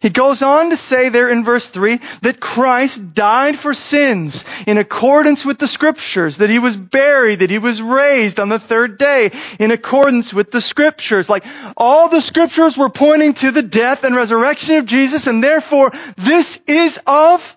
[0.00, 4.78] He goes on to say there in verse 3 that Christ died for sins in
[4.78, 8.98] accordance with the scriptures, that he was buried, that he was raised on the third
[8.98, 11.28] day in accordance with the scriptures.
[11.28, 11.44] Like
[11.76, 16.60] all the scriptures were pointing to the death and resurrection of Jesus and therefore this
[16.66, 17.56] is of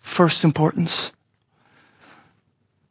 [0.00, 1.12] first importance.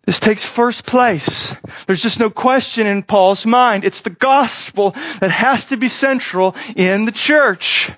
[0.05, 1.55] This takes first place.
[1.85, 3.85] There's just no question in Paul's mind.
[3.85, 7.91] It's the gospel that has to be central in the church.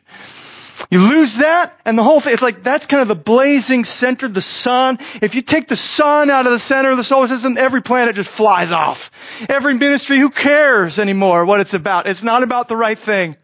[0.89, 4.27] You lose that and the whole thing, it's like that's kind of the blazing center,
[4.27, 4.99] the sun.
[5.21, 8.15] If you take the sun out of the center of the solar system, every planet
[8.15, 9.11] just flies off.
[9.49, 12.07] Every ministry, who cares anymore what it's about?
[12.07, 13.37] It's not about the right thing.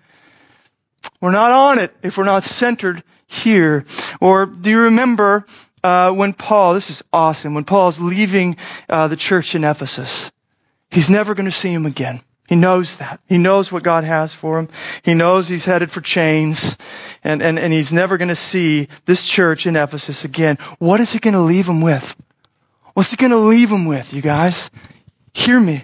[1.21, 3.85] We're not on it if we're not centered here.
[4.19, 5.45] Or do you remember
[5.83, 8.57] uh, when Paul, this is awesome, when Paul's leaving
[8.89, 10.31] uh, the church in Ephesus,
[10.91, 12.21] he's never going to see him again.
[12.49, 13.19] He knows that.
[13.27, 14.69] He knows what God has for him.
[15.03, 16.75] He knows he's headed for chains
[17.23, 20.57] and, and, and he's never going to see this church in Ephesus again.
[20.79, 22.15] What is he going to leave him with?
[22.95, 24.71] What's he going to leave him with, you guys?
[25.31, 25.83] Hear me.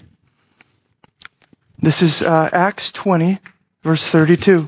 [1.77, 3.37] This is uh, Acts 20,
[3.83, 4.67] verse 32.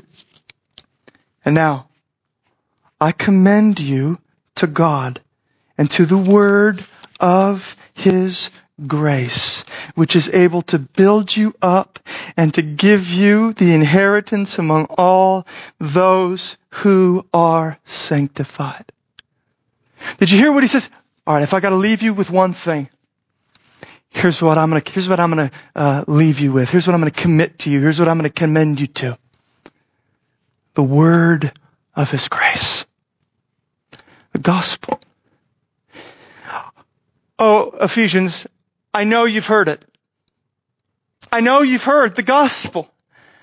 [1.44, 1.88] And now,
[3.00, 4.18] I commend you
[4.54, 5.20] to God
[5.76, 6.80] and to the word
[7.18, 8.50] of his
[8.86, 9.64] grace,
[9.94, 11.98] which is able to build you up
[12.36, 15.46] and to give you the inheritance among all
[15.78, 18.84] those who are sanctified.
[20.18, 20.90] Did you hear what he says?
[21.26, 22.88] All right, if I got to leave you with one thing,
[24.10, 26.70] here's what I'm to here's what I'm to uh, leave you with.
[26.70, 27.80] Here's what I'm to commit to you.
[27.80, 29.18] Here's what I'm to commend you to.
[30.74, 31.52] The word
[31.94, 32.86] of His grace,
[34.32, 35.00] the gospel.
[37.40, 38.46] Oh, Ephesians,
[38.92, 39.82] I know you've heard it.
[41.30, 42.90] I know you've heard the gospel.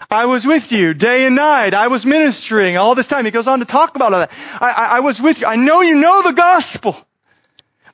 [0.10, 1.74] I was with you day and night.
[1.74, 3.26] I was ministering all this time.
[3.26, 4.32] He goes on to talk about all that.
[4.60, 5.48] I, I, I was with you.
[5.48, 6.96] I know you know the gospel.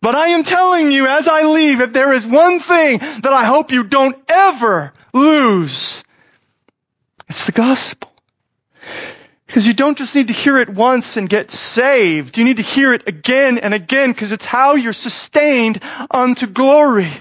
[0.02, 3.46] But I am telling you as I leave, if there is one thing that I
[3.46, 6.04] hope you don't ever lose,
[7.30, 8.12] it's the gospel.
[9.46, 12.38] Because you don't just need to hear it once and get saved.
[12.38, 17.12] You need to hear it again and again because it's how you're sustained unto glory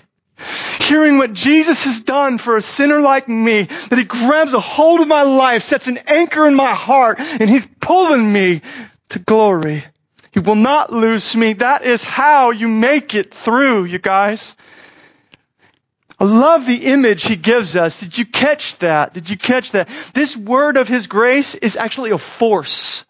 [0.91, 5.01] hearing what Jesus has done for a sinner like me, that he grabs a hold
[5.01, 8.61] of my life, sets an anchor in my heart, and he's pulling me
[9.11, 9.85] to glory.
[10.33, 11.53] He will not lose me.
[11.53, 14.57] That is how you make it through, you guys.
[16.19, 18.01] I love the image he gives us.
[18.01, 19.15] Did you catch that?
[19.15, 19.89] Did you catch that?
[20.13, 23.07] This word of his grace is actually a force.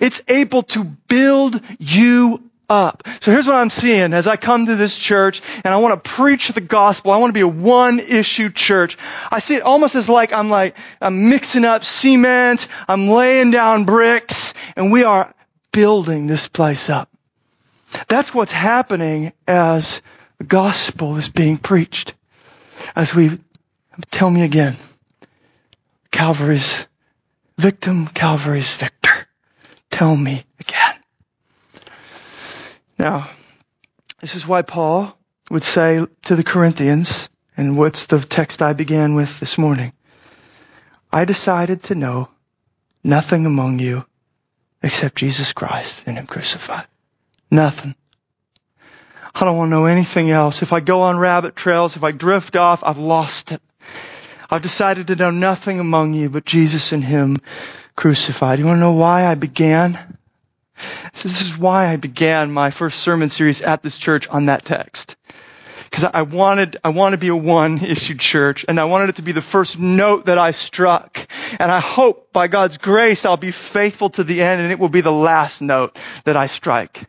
[0.00, 3.02] It's able to build you up.
[3.20, 6.10] So here's what I'm seeing as I come to this church and I want to
[6.10, 7.12] preach the gospel.
[7.12, 8.96] I want to be a one issue church.
[9.30, 13.84] I see it almost as like I'm like, I'm mixing up cement, I'm laying down
[13.84, 15.34] bricks, and we are
[15.72, 17.08] building this place up.
[18.08, 20.02] That's what's happening as
[20.38, 22.14] the gospel is being preached.
[22.96, 23.38] As we,
[24.10, 24.76] tell me again,
[26.10, 26.86] Calvary's
[27.58, 29.28] victim, Calvary's victor.
[29.90, 30.44] Tell me.
[32.98, 33.28] Now,
[34.20, 35.16] this is why Paul
[35.50, 39.92] would say to the Corinthians, and what's the text I began with this morning?
[41.12, 42.28] I decided to know
[43.04, 44.04] nothing among you
[44.82, 46.86] except Jesus Christ and Him crucified.
[47.50, 47.94] Nothing.
[49.34, 50.62] I don't want to know anything else.
[50.62, 53.62] If I go on rabbit trails, if I drift off, I've lost it.
[54.50, 57.38] I've decided to know nothing among you but Jesus and Him
[57.96, 58.58] crucified.
[58.58, 60.18] You want to know why I began?
[61.12, 64.64] So this is why I began my first sermon series at this church on that
[64.64, 65.16] text.
[65.84, 69.16] Because I wanted, I want to be a one issued church and I wanted it
[69.16, 71.18] to be the first note that I struck.
[71.60, 74.88] And I hope by God's grace I'll be faithful to the end and it will
[74.88, 77.06] be the last note that I strike.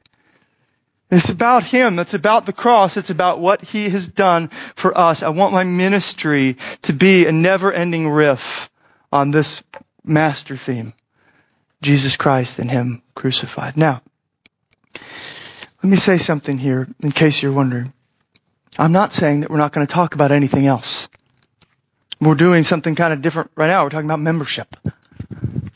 [1.14, 2.00] It's about Him.
[2.00, 2.98] It's about the cross.
[2.98, 5.22] It's about what He has done for us.
[5.22, 8.72] I want my ministry to be a never ending riff
[9.12, 9.64] on this
[10.04, 10.94] master theme.
[11.84, 13.78] Jesus Christ and Him crucified.
[13.78, 14.02] Now,
[15.84, 17.94] let me say something here in case you're wondering.
[18.80, 21.10] I'm not saying that we're not going to talk about anything else.
[22.20, 23.84] We're doing something kind of different right now.
[23.84, 24.76] We're talking about membership.
[24.86, 24.92] We're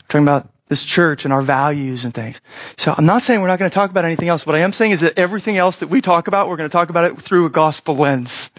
[0.08, 2.40] talking about this church and our values and things.
[2.76, 4.46] So I'm not saying we're not going to talk about anything else.
[4.46, 6.72] What I am saying is that everything else that we talk about, we're going to
[6.72, 8.50] talk about it through a gospel lens.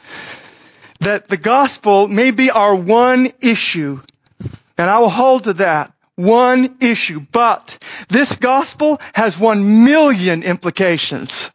[0.99, 4.01] That the gospel may be our one issue,
[4.77, 7.77] and I will hold to that one issue, but
[8.09, 11.51] this gospel has one million implications.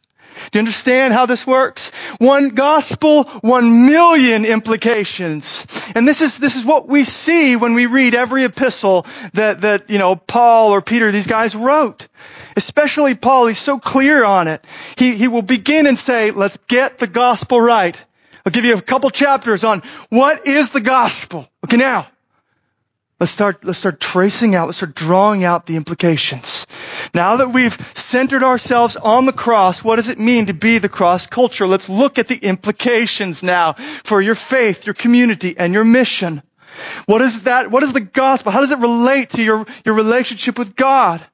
[0.51, 1.91] Do you understand how this works?
[2.19, 5.67] One gospel, one million implications.
[5.95, 9.91] And this is, this is what we see when we read every epistle that, that,
[9.91, 12.09] you know, Paul or Peter, these guys wrote.
[12.57, 14.65] Especially Paul, he's so clear on it.
[14.97, 18.03] He, he will begin and say, let's get the gospel right.
[18.47, 21.49] I'll give you a couple chapters on what is the gospel.
[21.65, 22.09] Okay, now,
[23.21, 26.67] Let's start, let's start tracing out, let's start drawing out the implications.
[27.15, 30.89] Now that we've centered ourselves on the cross, what does it mean to be the
[30.89, 31.67] cross culture?
[31.67, 36.43] Let's look at the implications now for your faith, your community, and your mission.
[37.07, 37.71] What is that?
[37.71, 38.51] What is the gospel?
[38.51, 41.25] How does it relate to your, your relationship with God?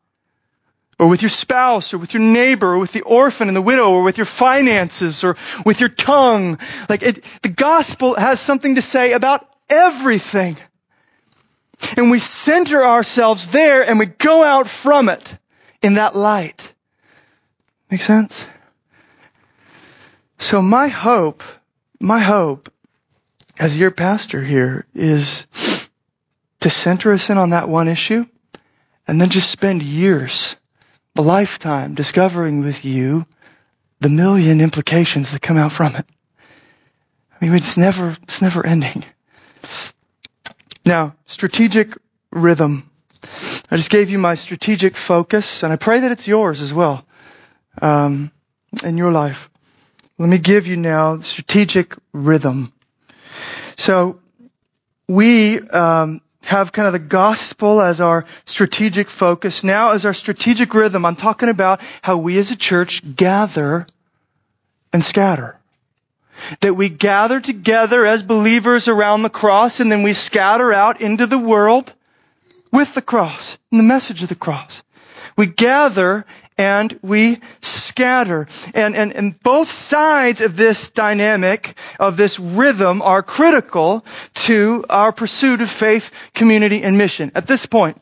[0.99, 3.91] Or with your spouse, or with your neighbor, or with the orphan and the widow,
[3.91, 6.59] or with your finances, or with your tongue.
[6.91, 10.59] Like it, the gospel has something to say about everything.
[11.97, 15.39] And we center ourselves there and we go out from it
[15.83, 16.73] in that light.
[17.91, 18.47] Make sense?
[20.39, 21.43] So my hope,
[22.01, 22.73] my hope
[23.59, 25.47] as your pastor here is
[26.61, 28.27] to center us in on that one issue
[29.07, 30.57] and then just spend years,
[31.17, 33.27] a lifetime discovering with you
[34.01, 36.07] the million implications that come out from it.
[37.41, 39.05] I mean, it's never, it's never ending.
[40.85, 41.97] Now, strategic
[42.31, 42.91] rhythm.
[43.71, 47.05] I just gave you my strategic focus, and I pray that it's yours as well.
[47.81, 48.33] Um,
[48.85, 49.51] in your life.
[50.19, 52.73] Let me give you now strategic rhythm.
[53.77, 54.21] So
[55.09, 59.65] we um, have kind of the gospel as our strategic focus.
[59.65, 63.87] Now, as our strategic rhythm, I'm talking about how we as a church gather
[64.93, 65.60] and scatter.
[66.61, 71.27] That we gather together as believers around the cross and then we scatter out into
[71.27, 71.93] the world
[72.73, 74.83] with the cross and the message of the cross.
[75.37, 76.27] We gather
[76.59, 78.47] and we scatter.
[78.75, 85.13] And, and, and both sides of this dynamic, of this rhythm are critical to our
[85.13, 87.33] pursuit of faith, community, and mission.
[87.35, 88.01] At this point,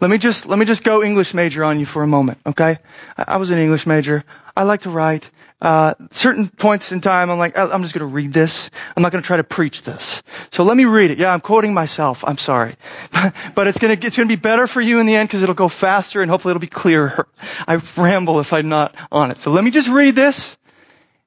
[0.00, 2.78] let me just, let me just go English major on you for a moment, okay?
[3.18, 4.24] I was an English major.
[4.56, 5.30] I like to write
[5.62, 8.68] uh, certain points in time, I'm like, I'm just going to read this.
[8.96, 10.24] I'm not going to try to preach this.
[10.50, 11.18] So let me read it.
[11.18, 12.24] Yeah, I'm quoting myself.
[12.26, 12.74] I'm sorry,
[13.54, 15.44] but it's going to it's going to be better for you in the end because
[15.44, 17.28] it'll go faster and hopefully it'll be clearer.
[17.68, 19.38] I ramble if I'm not on it.
[19.38, 20.58] So let me just read this,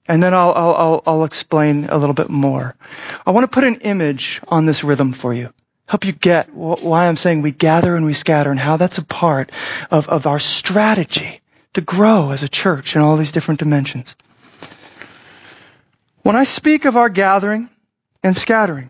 [0.06, 2.76] and then I'll I'll I'll, I'll explain a little bit more.
[3.26, 5.54] I want to put an image on this rhythm for you
[5.88, 9.06] help you get why I'm saying we gather and we scatter and how that's a
[9.06, 9.52] part
[9.92, 11.42] of, of our strategy
[11.76, 14.16] to grow as a church in all these different dimensions.
[16.26, 17.70] When I speak of our gathering
[18.24, 18.90] and scattering,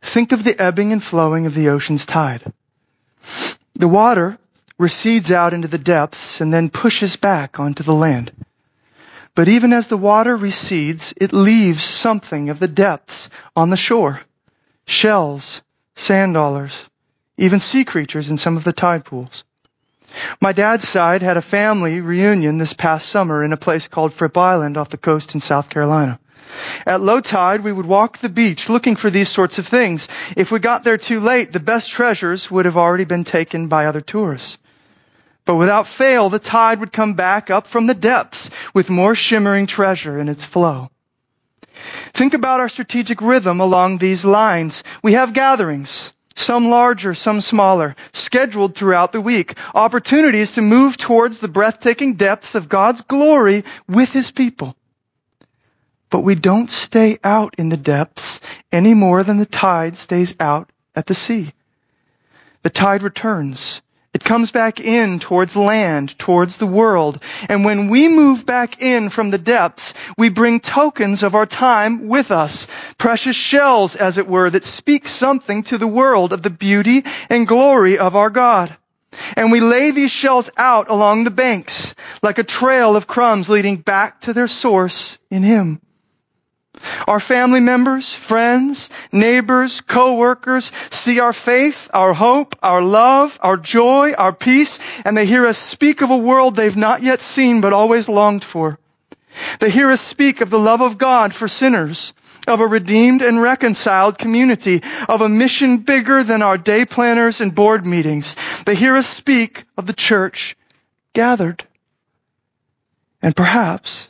[0.00, 2.50] think of the ebbing and flowing of the ocean's tide.
[3.74, 4.38] The water
[4.78, 8.32] recedes out into the depths and then pushes back onto the land.
[9.34, 14.22] But even as the water recedes, it leaves something of the depths on the shore.
[14.86, 15.60] Shells,
[15.96, 16.88] sand dollars,
[17.36, 19.44] even sea creatures in some of the tide pools.
[20.40, 24.36] My dad's side had a family reunion this past summer in a place called Fripp
[24.38, 26.18] Island off the coast in South Carolina.
[26.86, 30.08] At low tide, we would walk the beach looking for these sorts of things.
[30.36, 33.86] If we got there too late, the best treasures would have already been taken by
[33.86, 34.58] other tourists.
[35.44, 39.66] But without fail, the tide would come back up from the depths with more shimmering
[39.66, 40.90] treasure in its flow.
[42.12, 44.84] Think about our strategic rhythm along these lines.
[45.02, 49.54] We have gatherings some larger, some smaller, scheduled throughout the week.
[49.74, 54.76] Opportunities to move towards the breathtaking depths of God's glory with His people.
[56.12, 58.40] But we don't stay out in the depths
[58.70, 61.52] any more than the tide stays out at the sea.
[62.62, 63.80] The tide returns.
[64.12, 67.22] It comes back in towards land, towards the world.
[67.48, 72.08] And when we move back in from the depths, we bring tokens of our time
[72.08, 72.66] with us.
[72.98, 77.48] Precious shells, as it were, that speak something to the world of the beauty and
[77.48, 78.76] glory of our God.
[79.34, 83.76] And we lay these shells out along the banks like a trail of crumbs leading
[83.76, 85.80] back to their source in Him.
[87.06, 94.12] Our family members, friends, neighbors, co-workers see our faith, our hope, our love, our joy,
[94.12, 97.72] our peace, and they hear us speak of a world they've not yet seen but
[97.72, 98.78] always longed for.
[99.60, 102.12] They hear us speak of the love of God for sinners,
[102.46, 107.54] of a redeemed and reconciled community, of a mission bigger than our day planners and
[107.54, 108.36] board meetings.
[108.66, 110.56] They hear us speak of the church
[111.12, 111.64] gathered.
[113.22, 114.08] And perhaps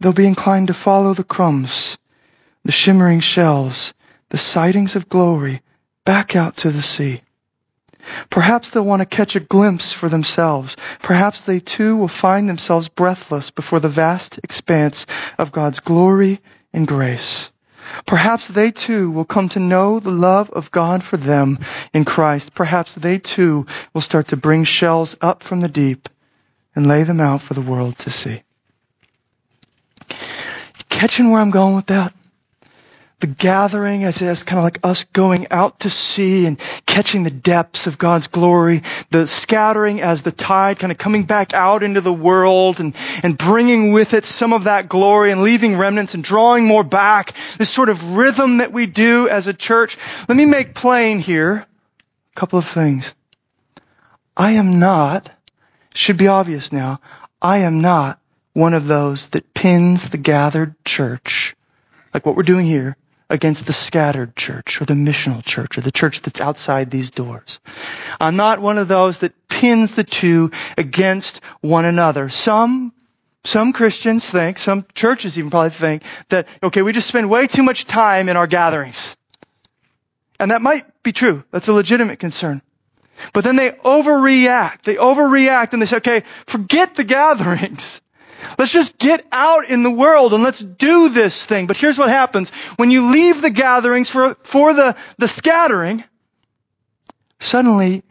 [0.00, 1.98] they'll be inclined to follow the crumbs,
[2.64, 3.94] the shimmering shells,
[4.28, 5.62] the sightings of glory
[6.04, 7.22] back out to the sea.
[8.30, 10.76] Perhaps they'll want to catch a glimpse for themselves.
[11.02, 16.40] Perhaps they too will find themselves breathless before the vast expanse of God's glory
[16.72, 17.50] and grace.
[18.06, 21.58] Perhaps they too will come to know the love of God for them
[21.92, 22.54] in Christ.
[22.54, 26.08] Perhaps they too will start to bring shells up from the deep
[26.74, 28.42] and lay them out for the world to see
[30.88, 32.14] catching where I'm going with that?
[33.20, 37.32] The gathering as, as kind of like us going out to sea and catching the
[37.32, 38.82] depths of God's glory.
[39.10, 43.36] The scattering as the tide kind of coming back out into the world and, and
[43.36, 47.34] bringing with it some of that glory and leaving remnants and drawing more back.
[47.58, 49.98] This sort of rhythm that we do as a church.
[50.28, 53.12] Let me make plain here a couple of things.
[54.36, 55.28] I am not,
[55.92, 57.00] should be obvious now,
[57.42, 58.20] I am not
[58.58, 61.54] one of those that pins the gathered church,
[62.12, 62.96] like what we're doing here,
[63.30, 67.60] against the scattered church or the missional church or the church that's outside these doors.
[68.20, 72.28] I'm not one of those that pins the two against one another.
[72.30, 72.92] Some
[73.44, 77.62] some Christians think, some churches even probably think that, okay, we just spend way too
[77.62, 79.16] much time in our gatherings.
[80.40, 81.44] And that might be true.
[81.52, 82.60] That's a legitimate concern.
[83.32, 84.82] But then they overreact.
[84.82, 88.02] They overreact and they say, okay, forget the gatherings.
[88.56, 91.66] Let's just get out in the world and let's do this thing.
[91.66, 92.50] But here's what happens.
[92.76, 96.04] When you leave the gatherings for, for the, the scattering,
[97.40, 98.02] suddenly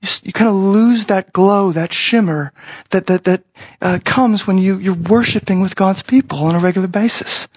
[0.00, 2.52] you, you kind of lose that glow, that shimmer
[2.90, 3.42] that that that
[3.80, 7.48] uh, comes when you you're worshiping with God's people on a regular basis.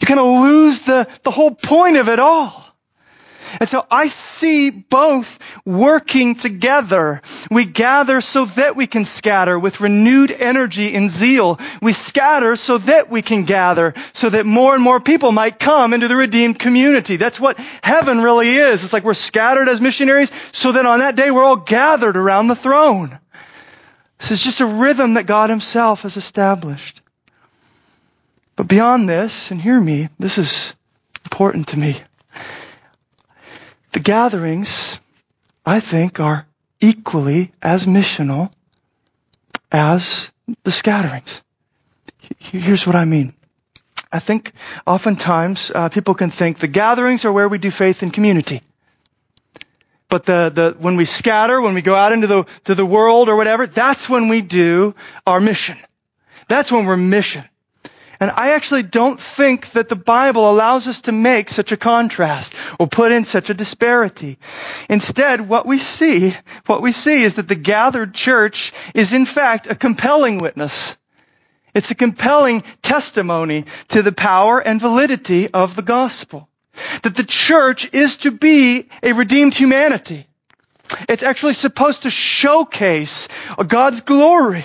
[0.00, 2.63] You kind of lose the the whole point of it all.
[3.60, 7.22] And so I see both working together.
[7.50, 11.58] We gather so that we can scatter with renewed energy and zeal.
[11.80, 15.92] We scatter so that we can gather, so that more and more people might come
[15.92, 17.16] into the redeemed community.
[17.16, 18.84] That's what heaven really is.
[18.84, 22.48] It's like we're scattered as missionaries so that on that day we're all gathered around
[22.48, 23.18] the throne.
[24.18, 27.02] This is just a rhythm that God himself has established.
[28.56, 30.74] But beyond this, and hear me, this is
[31.24, 31.96] important to me.
[33.94, 35.00] The gatherings,
[35.64, 36.46] I think, are
[36.80, 38.50] equally as missional
[39.70, 40.32] as
[40.64, 41.42] the scatterings.
[42.40, 43.34] Here's what I mean.
[44.10, 44.52] I think
[44.84, 48.62] oftentimes uh, people can think the gatherings are where we do faith in community.
[50.08, 53.28] But the, the, when we scatter, when we go out into the, to the world
[53.28, 55.78] or whatever, that's when we do our mission.
[56.48, 57.44] That's when we're mission.
[58.20, 62.54] And I actually don't think that the Bible allows us to make such a contrast
[62.78, 64.38] or put in such a disparity.
[64.88, 66.34] Instead, what we see,
[66.66, 70.96] what we see is that the gathered church is in fact a compelling witness.
[71.74, 76.48] It's a compelling testimony to the power and validity of the gospel.
[77.02, 80.28] That the church is to be a redeemed humanity.
[81.08, 83.28] It's actually supposed to showcase
[83.66, 84.64] God's glory.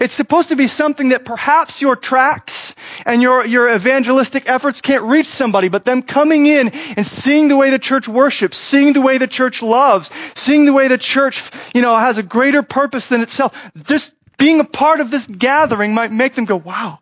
[0.00, 2.74] It's supposed to be something that perhaps your tracts
[3.06, 7.56] and your, your evangelistic efforts can't reach somebody, but them coming in and seeing the
[7.56, 11.50] way the church worships, seeing the way the church loves, seeing the way the church,
[11.74, 13.54] you know, has a greater purpose than itself.
[13.84, 16.98] Just being a part of this gathering might make them go, wow,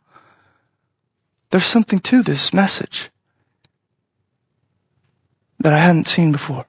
[1.50, 3.10] there's something to this message
[5.60, 6.66] that I hadn't seen before.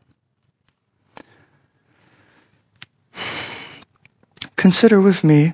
[4.58, 5.54] Consider with me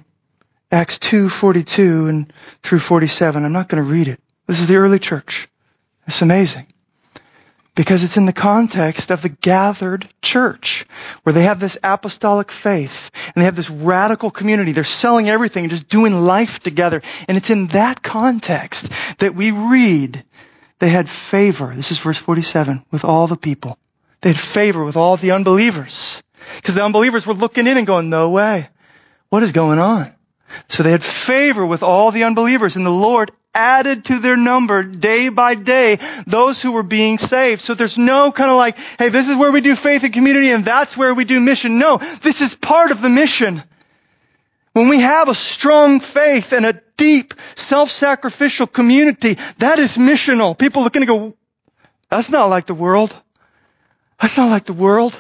[0.72, 2.34] Acts 2:42 and
[2.64, 3.46] through 47.
[3.46, 4.20] I'm not going to read it.
[4.48, 5.48] This is the early church.
[6.08, 6.66] It's amazing.
[7.76, 10.86] Because it's in the context of the gathered church
[11.24, 14.72] where they have this apostolic faith and they have this radical community.
[14.72, 17.02] They're selling everything and just doing life together.
[17.28, 20.24] And it's in that context that we read
[20.80, 21.74] they had favor.
[21.76, 23.78] This is verse 47 with all the people.
[24.22, 26.22] They had favor with all the unbelievers.
[26.58, 28.70] Because the unbelievers were looking in and going, no way.
[29.34, 30.14] What is going on?
[30.70, 34.84] So they had favor with all the unbelievers and the Lord added to their number
[34.84, 37.60] day by day those who were being saved.
[37.60, 40.52] So there's no kind of like, hey, this is where we do faith and community
[40.52, 41.80] and that's where we do mission.
[41.80, 43.64] No, this is part of the mission.
[44.74, 50.56] When we have a strong faith and a deep self-sacrificial community, that is missional.
[50.56, 51.34] People looking to go,
[52.08, 53.16] that's not like the world.
[54.22, 55.20] That's not like the world.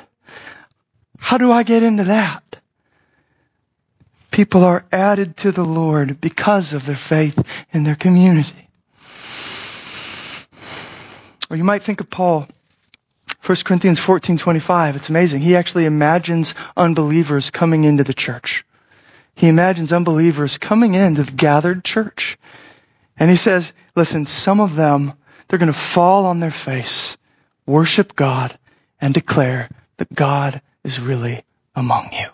[1.20, 2.53] How do I get into that?
[4.34, 7.39] People are added to the Lord because of their faith
[7.71, 8.67] in their community.
[11.51, 12.47] Or you might think of Paul.
[13.45, 14.95] 1 Corinthians 14:25.
[14.95, 15.41] It's amazing.
[15.41, 18.65] He actually imagines unbelievers coming into the church.
[19.36, 22.39] He imagines unbelievers coming into the gathered church.
[23.17, 25.13] And he says, listen, some of them,
[25.47, 27.17] they're going to fall on their face,
[27.67, 28.57] worship God,
[28.99, 31.43] and declare that God is really
[31.75, 32.29] among you.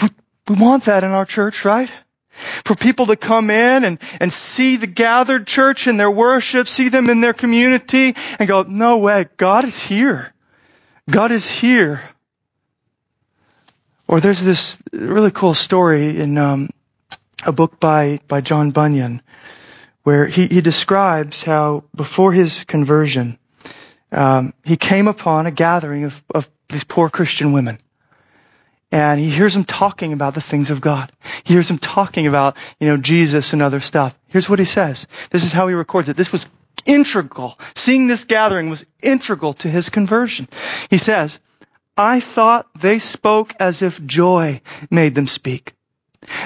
[0.00, 0.08] We,
[0.48, 1.92] we want that in our church, right?
[2.30, 6.88] For people to come in and, and see the gathered church in their worship, see
[6.88, 10.32] them in their community, and go, no way, God is here.
[11.10, 12.02] God is here.
[14.08, 16.70] Or there's this really cool story in um,
[17.44, 19.22] a book by, by John Bunyan
[20.02, 23.38] where he, he describes how before his conversion,
[24.10, 27.78] um, he came upon a gathering of, of these poor Christian women
[28.92, 31.10] and he hears them talking about the things of God.
[31.44, 34.14] He hears them talking about, you know, Jesus and other stuff.
[34.28, 35.08] Here's what he says.
[35.30, 36.16] This is how he records it.
[36.16, 36.46] This was
[36.84, 37.58] integral.
[37.74, 40.46] Seeing this gathering was integral to his conversion.
[40.90, 41.40] He says,
[41.96, 45.72] I thought they spoke as if joy made them speak.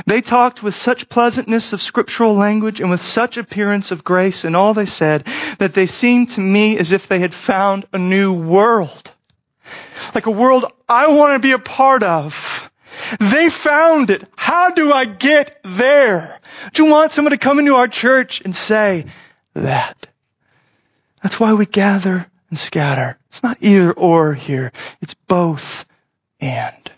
[0.07, 4.55] They talked with such pleasantness of scriptural language and with such appearance of grace in
[4.55, 5.27] all they said
[5.59, 9.13] that they seemed to me as if they had found a new world
[10.15, 12.71] like a world I want to be a part of.
[13.21, 14.25] They found it.
[14.37, 16.41] How do I get there?
[16.73, 19.07] Do you want someone to come into our church and say
[19.55, 20.07] that?
[21.23, 23.19] That's why we gather and scatter.
[23.31, 24.73] It's not either or here.
[25.01, 25.87] It's both
[26.41, 26.91] and.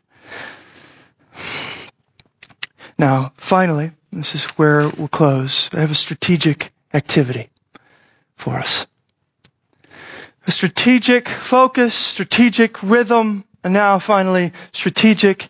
[2.98, 5.70] Now, finally, this is where we'll close.
[5.72, 7.48] I have a strategic activity
[8.36, 8.86] for us
[10.48, 15.48] a strategic focus, strategic rhythm And now finally, strategic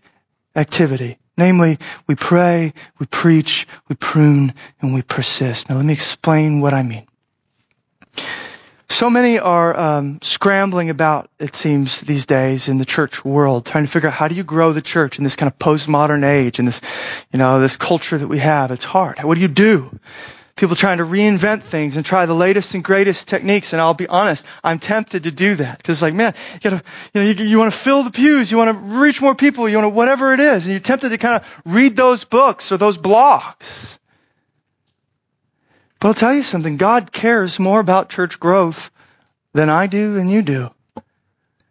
[0.57, 1.19] activity.
[1.37, 5.69] Namely, we pray, we preach, we prune, and we persist.
[5.69, 7.07] Now let me explain what I mean.
[8.91, 13.85] So many are um, scrambling about, it seems, these days in the church world, trying
[13.85, 16.59] to figure out how do you grow the church in this kind of postmodern age
[16.59, 16.81] and this,
[17.31, 18.73] you know, this culture that we have.
[18.73, 19.23] It's hard.
[19.23, 19.97] What do you do?
[20.59, 23.73] People trying to reinvent things and try the latest and greatest techniques.
[23.73, 26.83] And I'll be honest, I'm tempted to do that because, it's like, man, you gotta,
[27.15, 29.69] you know, you, you want to fill the pews, you want to reach more people,
[29.69, 32.73] you want to whatever it is, and you're tempted to kind of read those books
[32.73, 34.01] or those blogs.
[36.01, 36.77] But I'll tell you something.
[36.77, 38.91] God cares more about church growth
[39.53, 40.71] than I do and you do.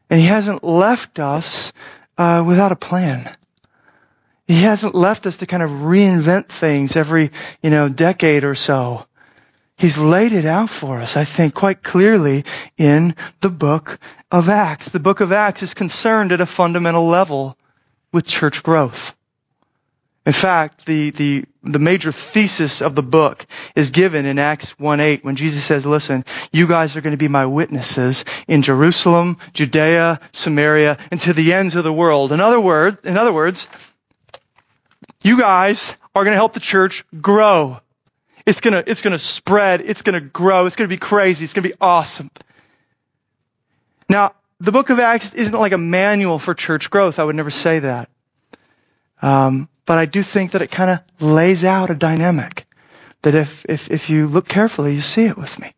[0.09, 1.73] And He hasn't left us
[2.17, 3.29] uh, without a plan.
[4.47, 7.31] He hasn't left us to kind of reinvent things every,
[7.61, 9.05] you know, decade or so.
[9.77, 12.45] He's laid it out for us, I think, quite clearly
[12.77, 13.99] in the book
[14.31, 14.89] of Acts.
[14.89, 17.57] The book of Acts is concerned at a fundamental level
[18.11, 19.15] with church growth.
[20.25, 23.45] In fact, the, the, the major thesis of the book
[23.75, 27.29] is given in Acts 1-8 when Jesus says, listen, you guys are going to be
[27.29, 32.31] my witnesses in Jerusalem, Judea, Samaria, and to the ends of the world.
[32.31, 33.69] In other words, in other words,
[35.23, 37.79] you guys are going to help the church grow.
[38.45, 39.81] It's going to, it's going to spread.
[39.81, 40.65] It's going to grow.
[40.65, 41.43] It's going to be crazy.
[41.43, 42.31] It's going to be awesome.
[44.09, 47.19] Now, the book of Acts isn't like a manual for church growth.
[47.19, 48.09] I would never say that.
[49.21, 52.65] Um, but I do think that it kind of lays out a dynamic
[53.21, 55.73] that if, if, if you look carefully, you see it with me.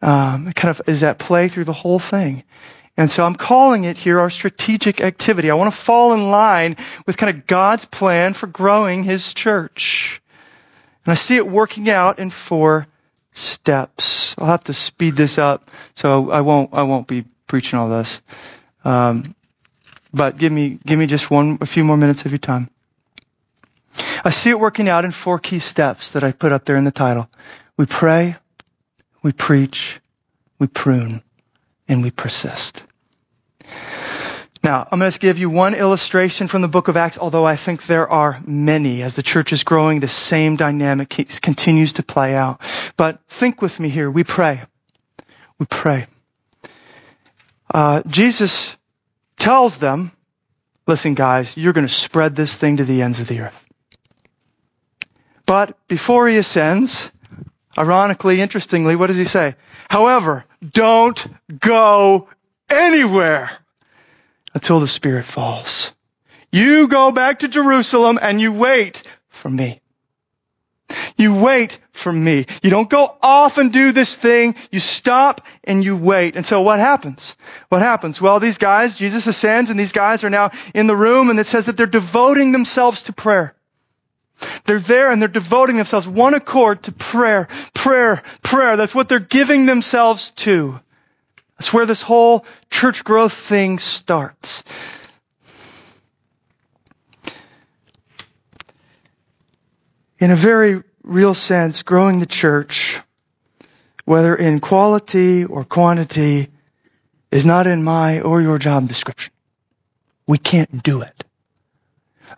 [0.00, 2.44] Um, it kind of is at play through the whole thing.
[2.96, 5.50] And so I'm calling it here our strategic activity.
[5.50, 6.76] I want to fall in line
[7.06, 10.20] with kind of God's plan for growing His church.
[11.04, 12.86] And I see it working out in four
[13.32, 14.34] steps.
[14.36, 18.20] I'll have to speed this up, so I won't, I won't be preaching all this.
[18.84, 19.34] Um,
[20.12, 22.68] but give me, give me just one, a few more minutes of your time.
[24.24, 26.84] I see it working out in four key steps that I put up there in
[26.84, 27.28] the title.
[27.76, 28.36] We pray,
[29.22, 30.00] we preach,
[30.58, 31.22] we prune,
[31.88, 32.82] and we persist.
[34.64, 37.56] Now, I'm going to give you one illustration from the book of Acts, although I
[37.56, 39.02] think there are many.
[39.02, 41.08] As the church is growing, the same dynamic
[41.42, 42.60] continues to play out.
[42.96, 44.08] But think with me here.
[44.08, 44.62] We pray.
[45.58, 46.06] We pray.
[47.74, 48.76] Uh, Jesus
[49.36, 50.12] tells them,
[50.86, 53.64] listen guys, you're going to spread this thing to the ends of the earth.
[55.44, 57.10] But before he ascends,
[57.76, 59.54] ironically, interestingly, what does he say?
[59.88, 61.24] However, don't
[61.58, 62.28] go
[62.68, 63.50] anywhere
[64.54, 65.92] until the Spirit falls.
[66.50, 69.80] You go back to Jerusalem and you wait for me.
[71.16, 72.46] You wait for me.
[72.62, 74.54] You don't go off and do this thing.
[74.70, 76.36] You stop and you wait.
[76.36, 77.36] And so what happens?
[77.68, 78.20] What happens?
[78.20, 81.46] Well, these guys, Jesus ascends and these guys are now in the room and it
[81.46, 83.54] says that they're devoting themselves to prayer.
[84.64, 88.76] They're there and they're devoting themselves one accord to prayer, prayer, prayer.
[88.76, 90.78] That's what they're giving themselves to.
[91.58, 94.62] That's where this whole church growth thing starts.
[100.18, 103.00] In a very real sense, growing the church,
[104.04, 106.48] whether in quality or quantity,
[107.32, 109.32] is not in my or your job description.
[110.26, 111.24] We can't do it.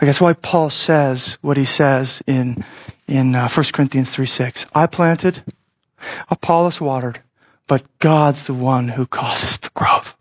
[0.01, 2.65] I guess why Paul says what he says in,
[3.07, 4.67] in uh, 1 Corinthians 3 6.
[4.75, 5.43] I planted,
[6.29, 7.21] Apollos watered,
[7.67, 10.17] but God's the one who causes the growth.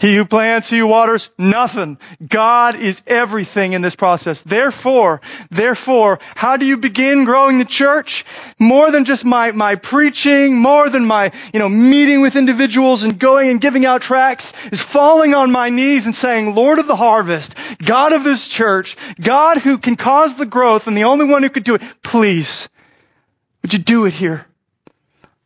[0.00, 1.98] He who plants, he who waters, nothing.
[2.26, 4.40] God is everything in this process.
[4.40, 5.20] Therefore,
[5.50, 8.24] therefore, how do you begin growing the church?
[8.58, 13.18] More than just my, my preaching, more than my, you know, meeting with individuals and
[13.18, 16.96] going and giving out tracts, is falling on my knees and saying, Lord of the
[16.96, 21.42] harvest, God of this church, God who can cause the growth and the only one
[21.42, 22.70] who could do it, please,
[23.60, 24.46] would you do it here?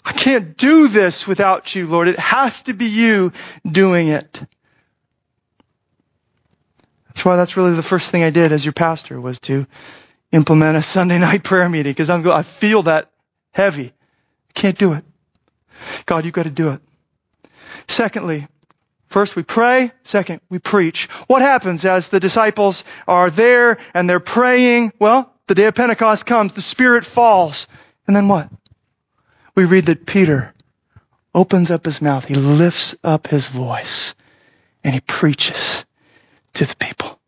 [0.05, 2.09] I can't do this without you, Lord.
[2.09, 3.33] It has to be you
[3.67, 4.43] doing it.
[7.09, 9.67] That's why that's really the first thing I did as your pastor was to
[10.33, 13.11] implement a Sunday night prayer meeting because I'm I feel that
[13.53, 13.87] heavy.
[13.87, 15.05] I can't do it.
[16.07, 16.81] God, you've got to do it.
[17.89, 18.47] Secondly,
[19.09, 19.93] first we pray.
[20.03, 21.09] Second, we preach.
[21.29, 24.93] What happens as the disciples are there and they're praying?
[24.99, 27.69] Well, the day of Pentecost comes, the Spirit falls.
[28.07, 28.49] And then what?
[29.55, 30.53] We read that Peter
[31.35, 34.15] opens up his mouth, he lifts up his voice,
[34.83, 35.85] and he preaches
[36.55, 37.19] to the people.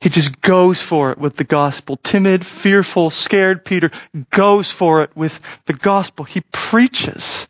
[0.00, 1.96] He just goes for it with the gospel.
[1.96, 3.90] Timid, fearful, scared Peter
[4.30, 6.24] goes for it with the gospel.
[6.24, 7.48] He preaches.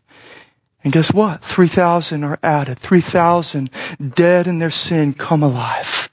[0.82, 1.44] And guess what?
[1.44, 2.78] 3,000 are added.
[2.78, 3.70] 3,000
[4.14, 6.10] dead in their sin come alive.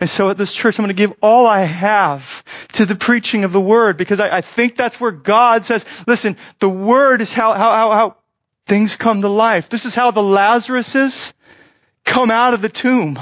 [0.00, 2.44] And so at this church, I'm going to give all I have
[2.74, 6.36] to the preaching of the word because I, I think that's where God says, listen,
[6.58, 8.16] the word is how, how, how, how
[8.66, 9.68] things come to life.
[9.68, 11.32] This is how the Lazaruses
[12.04, 13.18] come out of the tomb.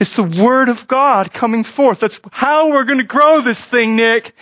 [0.00, 2.00] It's the word of God coming forth.
[2.00, 4.34] That's how we're going to grow this thing, Nick.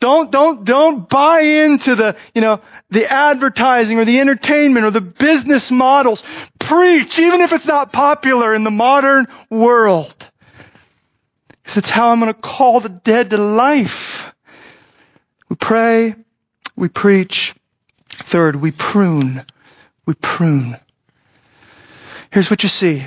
[0.00, 5.02] Don't, don't, don't buy into the, you know, the advertising or the entertainment or the
[5.02, 6.24] business models.
[6.58, 10.29] Preach, even if it's not popular in the modern world.
[11.70, 14.34] Because it's how I'm going to call the dead to life.
[15.48, 16.16] We pray,
[16.74, 17.54] we preach.
[18.08, 19.46] Third, we prune.
[20.04, 20.76] We prune.
[22.32, 23.06] Here's what you see.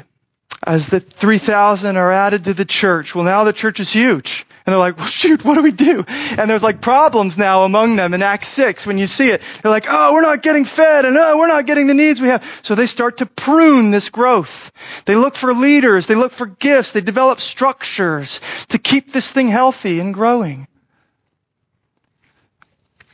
[0.65, 4.45] As the 3,000 are added to the church, well now the church is huge.
[4.65, 6.05] And they're like, well, shoot, what do we do?
[6.07, 9.41] And there's like problems now among them in Acts 6 when you see it.
[9.61, 12.29] They're like, oh, we're not getting fed and oh, we're not getting the needs we
[12.29, 12.43] have.
[12.63, 14.71] So they start to prune this growth.
[15.03, 16.07] They look for leaders.
[16.07, 16.93] They look for gifts.
[16.93, 18.39] They develop structures
[18.69, 20.67] to keep this thing healthy and growing.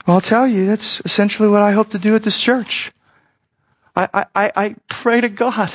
[0.05, 2.91] Well, I'll tell you, that's essentially what I hope to do at this church.
[3.95, 5.71] I, I, I pray to God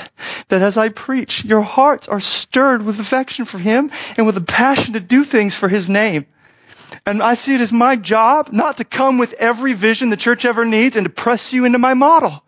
[0.48, 4.42] that as I preach, your hearts are stirred with affection for Him and with a
[4.42, 6.26] passion to do things for His name.
[7.06, 10.44] And I see it as my job not to come with every vision the church
[10.44, 12.42] ever needs and to press you into my model,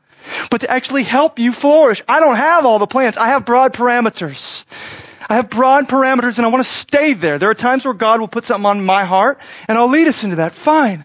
[0.51, 2.03] but to actually help you flourish.
[2.09, 3.19] I don't have all the plans.
[3.19, 4.65] I have broad parameters.
[5.29, 7.39] I have broad parameters and I want to stay there.
[7.39, 10.23] There are times where God will put something on my heart and I'll lead us
[10.23, 10.53] into that.
[10.55, 11.05] Fine.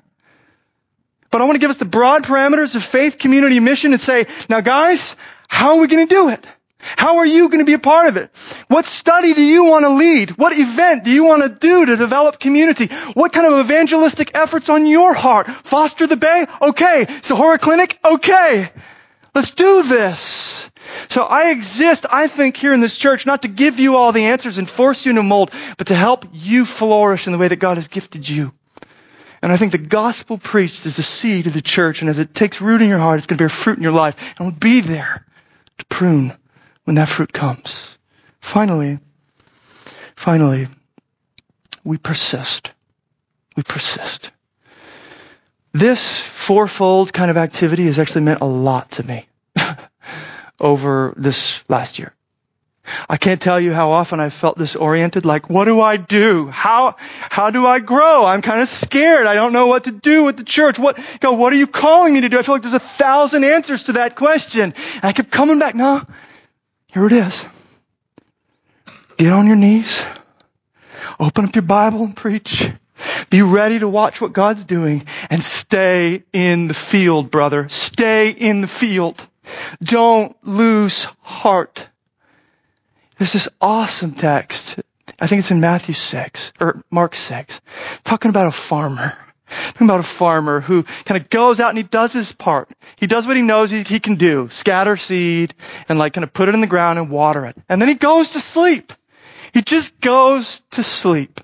[1.31, 4.27] But I want to give us the broad parameters of faith, community, mission and say,
[4.49, 5.15] now guys,
[5.47, 6.45] how are we going to do it?
[6.81, 8.31] How are you going to be a part of it?
[8.67, 10.31] What study do you want to lead?
[10.31, 12.87] What event do you want to do to develop community?
[13.13, 15.47] What kind of evangelistic efforts on your heart?
[15.47, 16.45] Foster the Bay?
[16.61, 17.05] Okay.
[17.21, 17.99] Sahara Clinic?
[18.03, 18.69] Okay.
[19.33, 20.69] Let's do this.
[21.07, 24.25] So I exist, I think, here in this church, not to give you all the
[24.25, 27.57] answers and force you into mold, but to help you flourish in the way that
[27.57, 28.51] God has gifted you.
[29.41, 32.35] And I think the gospel preached is the seed of the church, and as it
[32.35, 34.59] takes root in your heart, it's going to bear fruit in your life, and will
[34.59, 35.25] be there
[35.77, 36.37] to prune
[36.83, 37.97] when that fruit comes.
[38.39, 38.99] Finally,
[40.15, 40.67] finally,
[41.83, 42.71] we persist.
[43.55, 44.31] We persist.
[45.73, 49.27] This fourfold kind of activity has actually meant a lot to me
[50.59, 52.13] over this last year.
[53.07, 56.47] I can't tell you how often I've felt disoriented, like, what do I do?
[56.47, 58.25] How, how do I grow?
[58.25, 59.27] I'm kind of scared.
[59.27, 60.79] I don't know what to do with the church.
[60.79, 62.39] What, God, what are you calling me to do?
[62.39, 64.73] I feel like there's a thousand answers to that question.
[64.73, 66.01] And I kept coming back, no,
[66.91, 67.45] here it is.
[69.17, 70.05] Get on your knees.
[71.19, 72.69] Open up your Bible and preach.
[73.29, 77.69] Be ready to watch what God's doing and stay in the field, brother.
[77.69, 79.25] Stay in the field.
[79.81, 81.87] Don't lose heart.
[83.17, 84.79] There's this awesome text.
[85.19, 87.61] I think it's in Matthew 6 or Mark 6,
[88.03, 89.13] talking about a farmer
[89.79, 92.69] about a farmer who kind of goes out and he does his part.
[92.99, 94.49] He does what he knows he, he can do.
[94.49, 95.53] Scatter seed
[95.89, 97.57] and like kind of put it in the ground and water it.
[97.69, 98.93] And then he goes to sleep.
[99.53, 101.41] He just goes to sleep.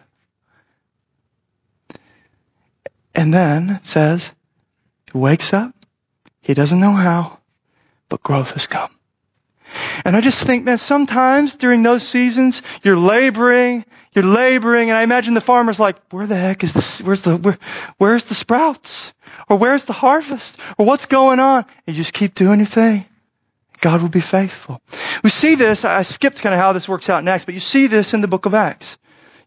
[3.14, 4.32] And then it says,
[5.12, 5.74] he wakes up.
[6.42, 7.40] He doesn't know how,
[8.10, 8.97] but growth has come.
[10.06, 13.86] And I just think that sometimes during those seasons, you're laboring
[14.18, 17.04] you're laboring, and I imagine the farmer's like, where the heck is this?
[17.04, 17.60] Where's the, where,
[18.00, 19.14] where's the sprouts?
[19.48, 20.58] Or where's the harvest?
[20.80, 21.66] Or what's going on?
[21.86, 23.06] And you just keep doing your thing.
[23.80, 24.82] God will be faithful.
[25.24, 27.86] We see this, I skipped kind of how this works out next, but you see
[27.86, 28.98] this in the book of Acts.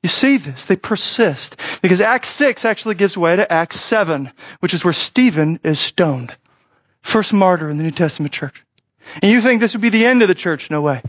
[0.04, 0.66] You see this.
[0.66, 1.60] They persist.
[1.82, 4.30] Because Acts 6 actually gives way to Acts 7,
[4.60, 6.32] which is where Stephen is stoned.
[7.02, 8.64] First martyr in the New Testament church.
[9.22, 10.70] And you think this would be the end of the church?
[10.70, 11.02] No way.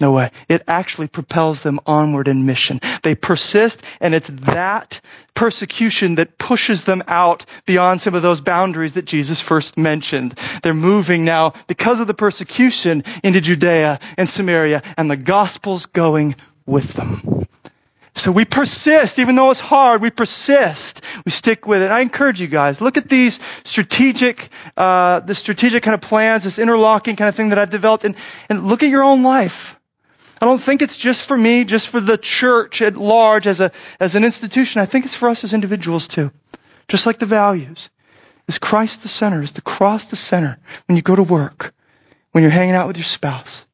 [0.00, 0.30] No way.
[0.48, 2.80] It actually propels them onward in mission.
[3.02, 5.00] They persist, and it's that
[5.34, 10.32] persecution that pushes them out beyond some of those boundaries that Jesus first mentioned.
[10.62, 16.34] They're moving now, because of the persecution, into Judea and Samaria, and the gospel's going
[16.66, 17.46] with them.
[18.16, 21.02] So we persist, even though it's hard, we persist.
[21.24, 21.90] We stick with it.
[21.90, 26.60] I encourage you guys, look at these strategic, uh, the strategic kind of plans, this
[26.60, 28.14] interlocking kind of thing that I've developed, and,
[28.48, 29.78] and look at your own life.
[30.40, 33.72] I don't think it's just for me, just for the church at large as a,
[33.98, 34.80] as an institution.
[34.80, 36.30] I think it's for us as individuals too.
[36.86, 37.90] Just like the values.
[38.46, 39.42] Is Christ the center?
[39.42, 41.74] Is the cross the center when you go to work?
[42.32, 43.64] When you're hanging out with your spouse?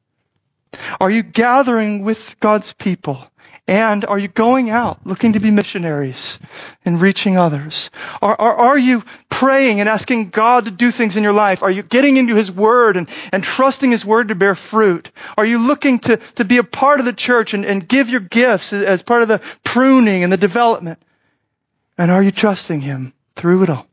[0.99, 3.27] Are you gathering with God's people
[3.71, 6.39] And are you going out looking to be missionaries
[6.83, 7.89] and reaching others?
[8.21, 11.63] Are, are, are you praying and asking God to do things in your life?
[11.63, 15.09] Are you getting into His Word and, and trusting His Word to bear fruit?
[15.37, 18.19] Are you looking to, to be a part of the church and, and give your
[18.19, 21.01] gifts as part of the pruning and the development?
[21.97, 23.87] And are you trusting Him through it all?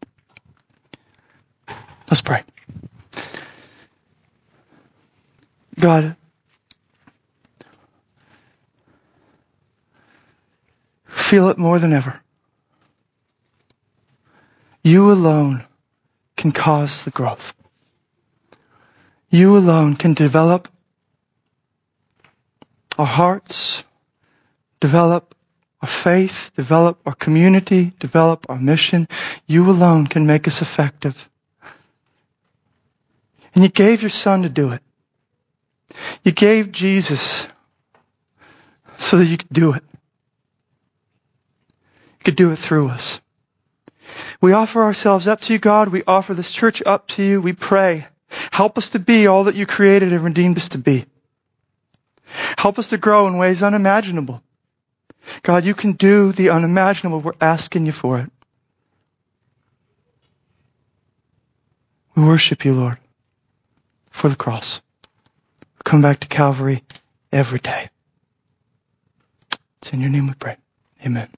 [2.11, 2.43] Let's pray.
[5.79, 6.17] God,
[11.29, 12.19] feel it more than ever.
[14.83, 15.63] You alone
[16.39, 17.55] can cause the growth.
[19.29, 20.69] You alone can develop
[22.97, 23.85] our hearts,
[24.81, 25.35] develop
[25.83, 29.07] our faith, develop our community, develop our mission.
[29.47, 31.29] You alone can make us effective.
[33.55, 34.81] And you gave your son to do it.
[36.25, 37.47] You gave Jesus
[38.97, 39.85] so that you could do it.
[42.29, 43.23] Could do it through us.
[44.43, 45.89] We offer ourselves up to you, God.
[45.89, 47.41] We offer this church up to you.
[47.41, 48.07] We pray.
[48.53, 51.07] Help us to be all that you created and redeemed us to be.
[52.59, 54.43] Help us to grow in ways unimaginable.
[55.43, 57.21] God, you can do the unimaginable.
[57.21, 58.31] We're asking you for it.
[62.15, 62.99] We worship you, Lord,
[64.11, 64.83] for the cross.
[65.83, 66.85] Come back to Calvary
[67.33, 67.89] every day.
[69.79, 70.59] It's in your name we pray.
[71.07, 71.31] Amen.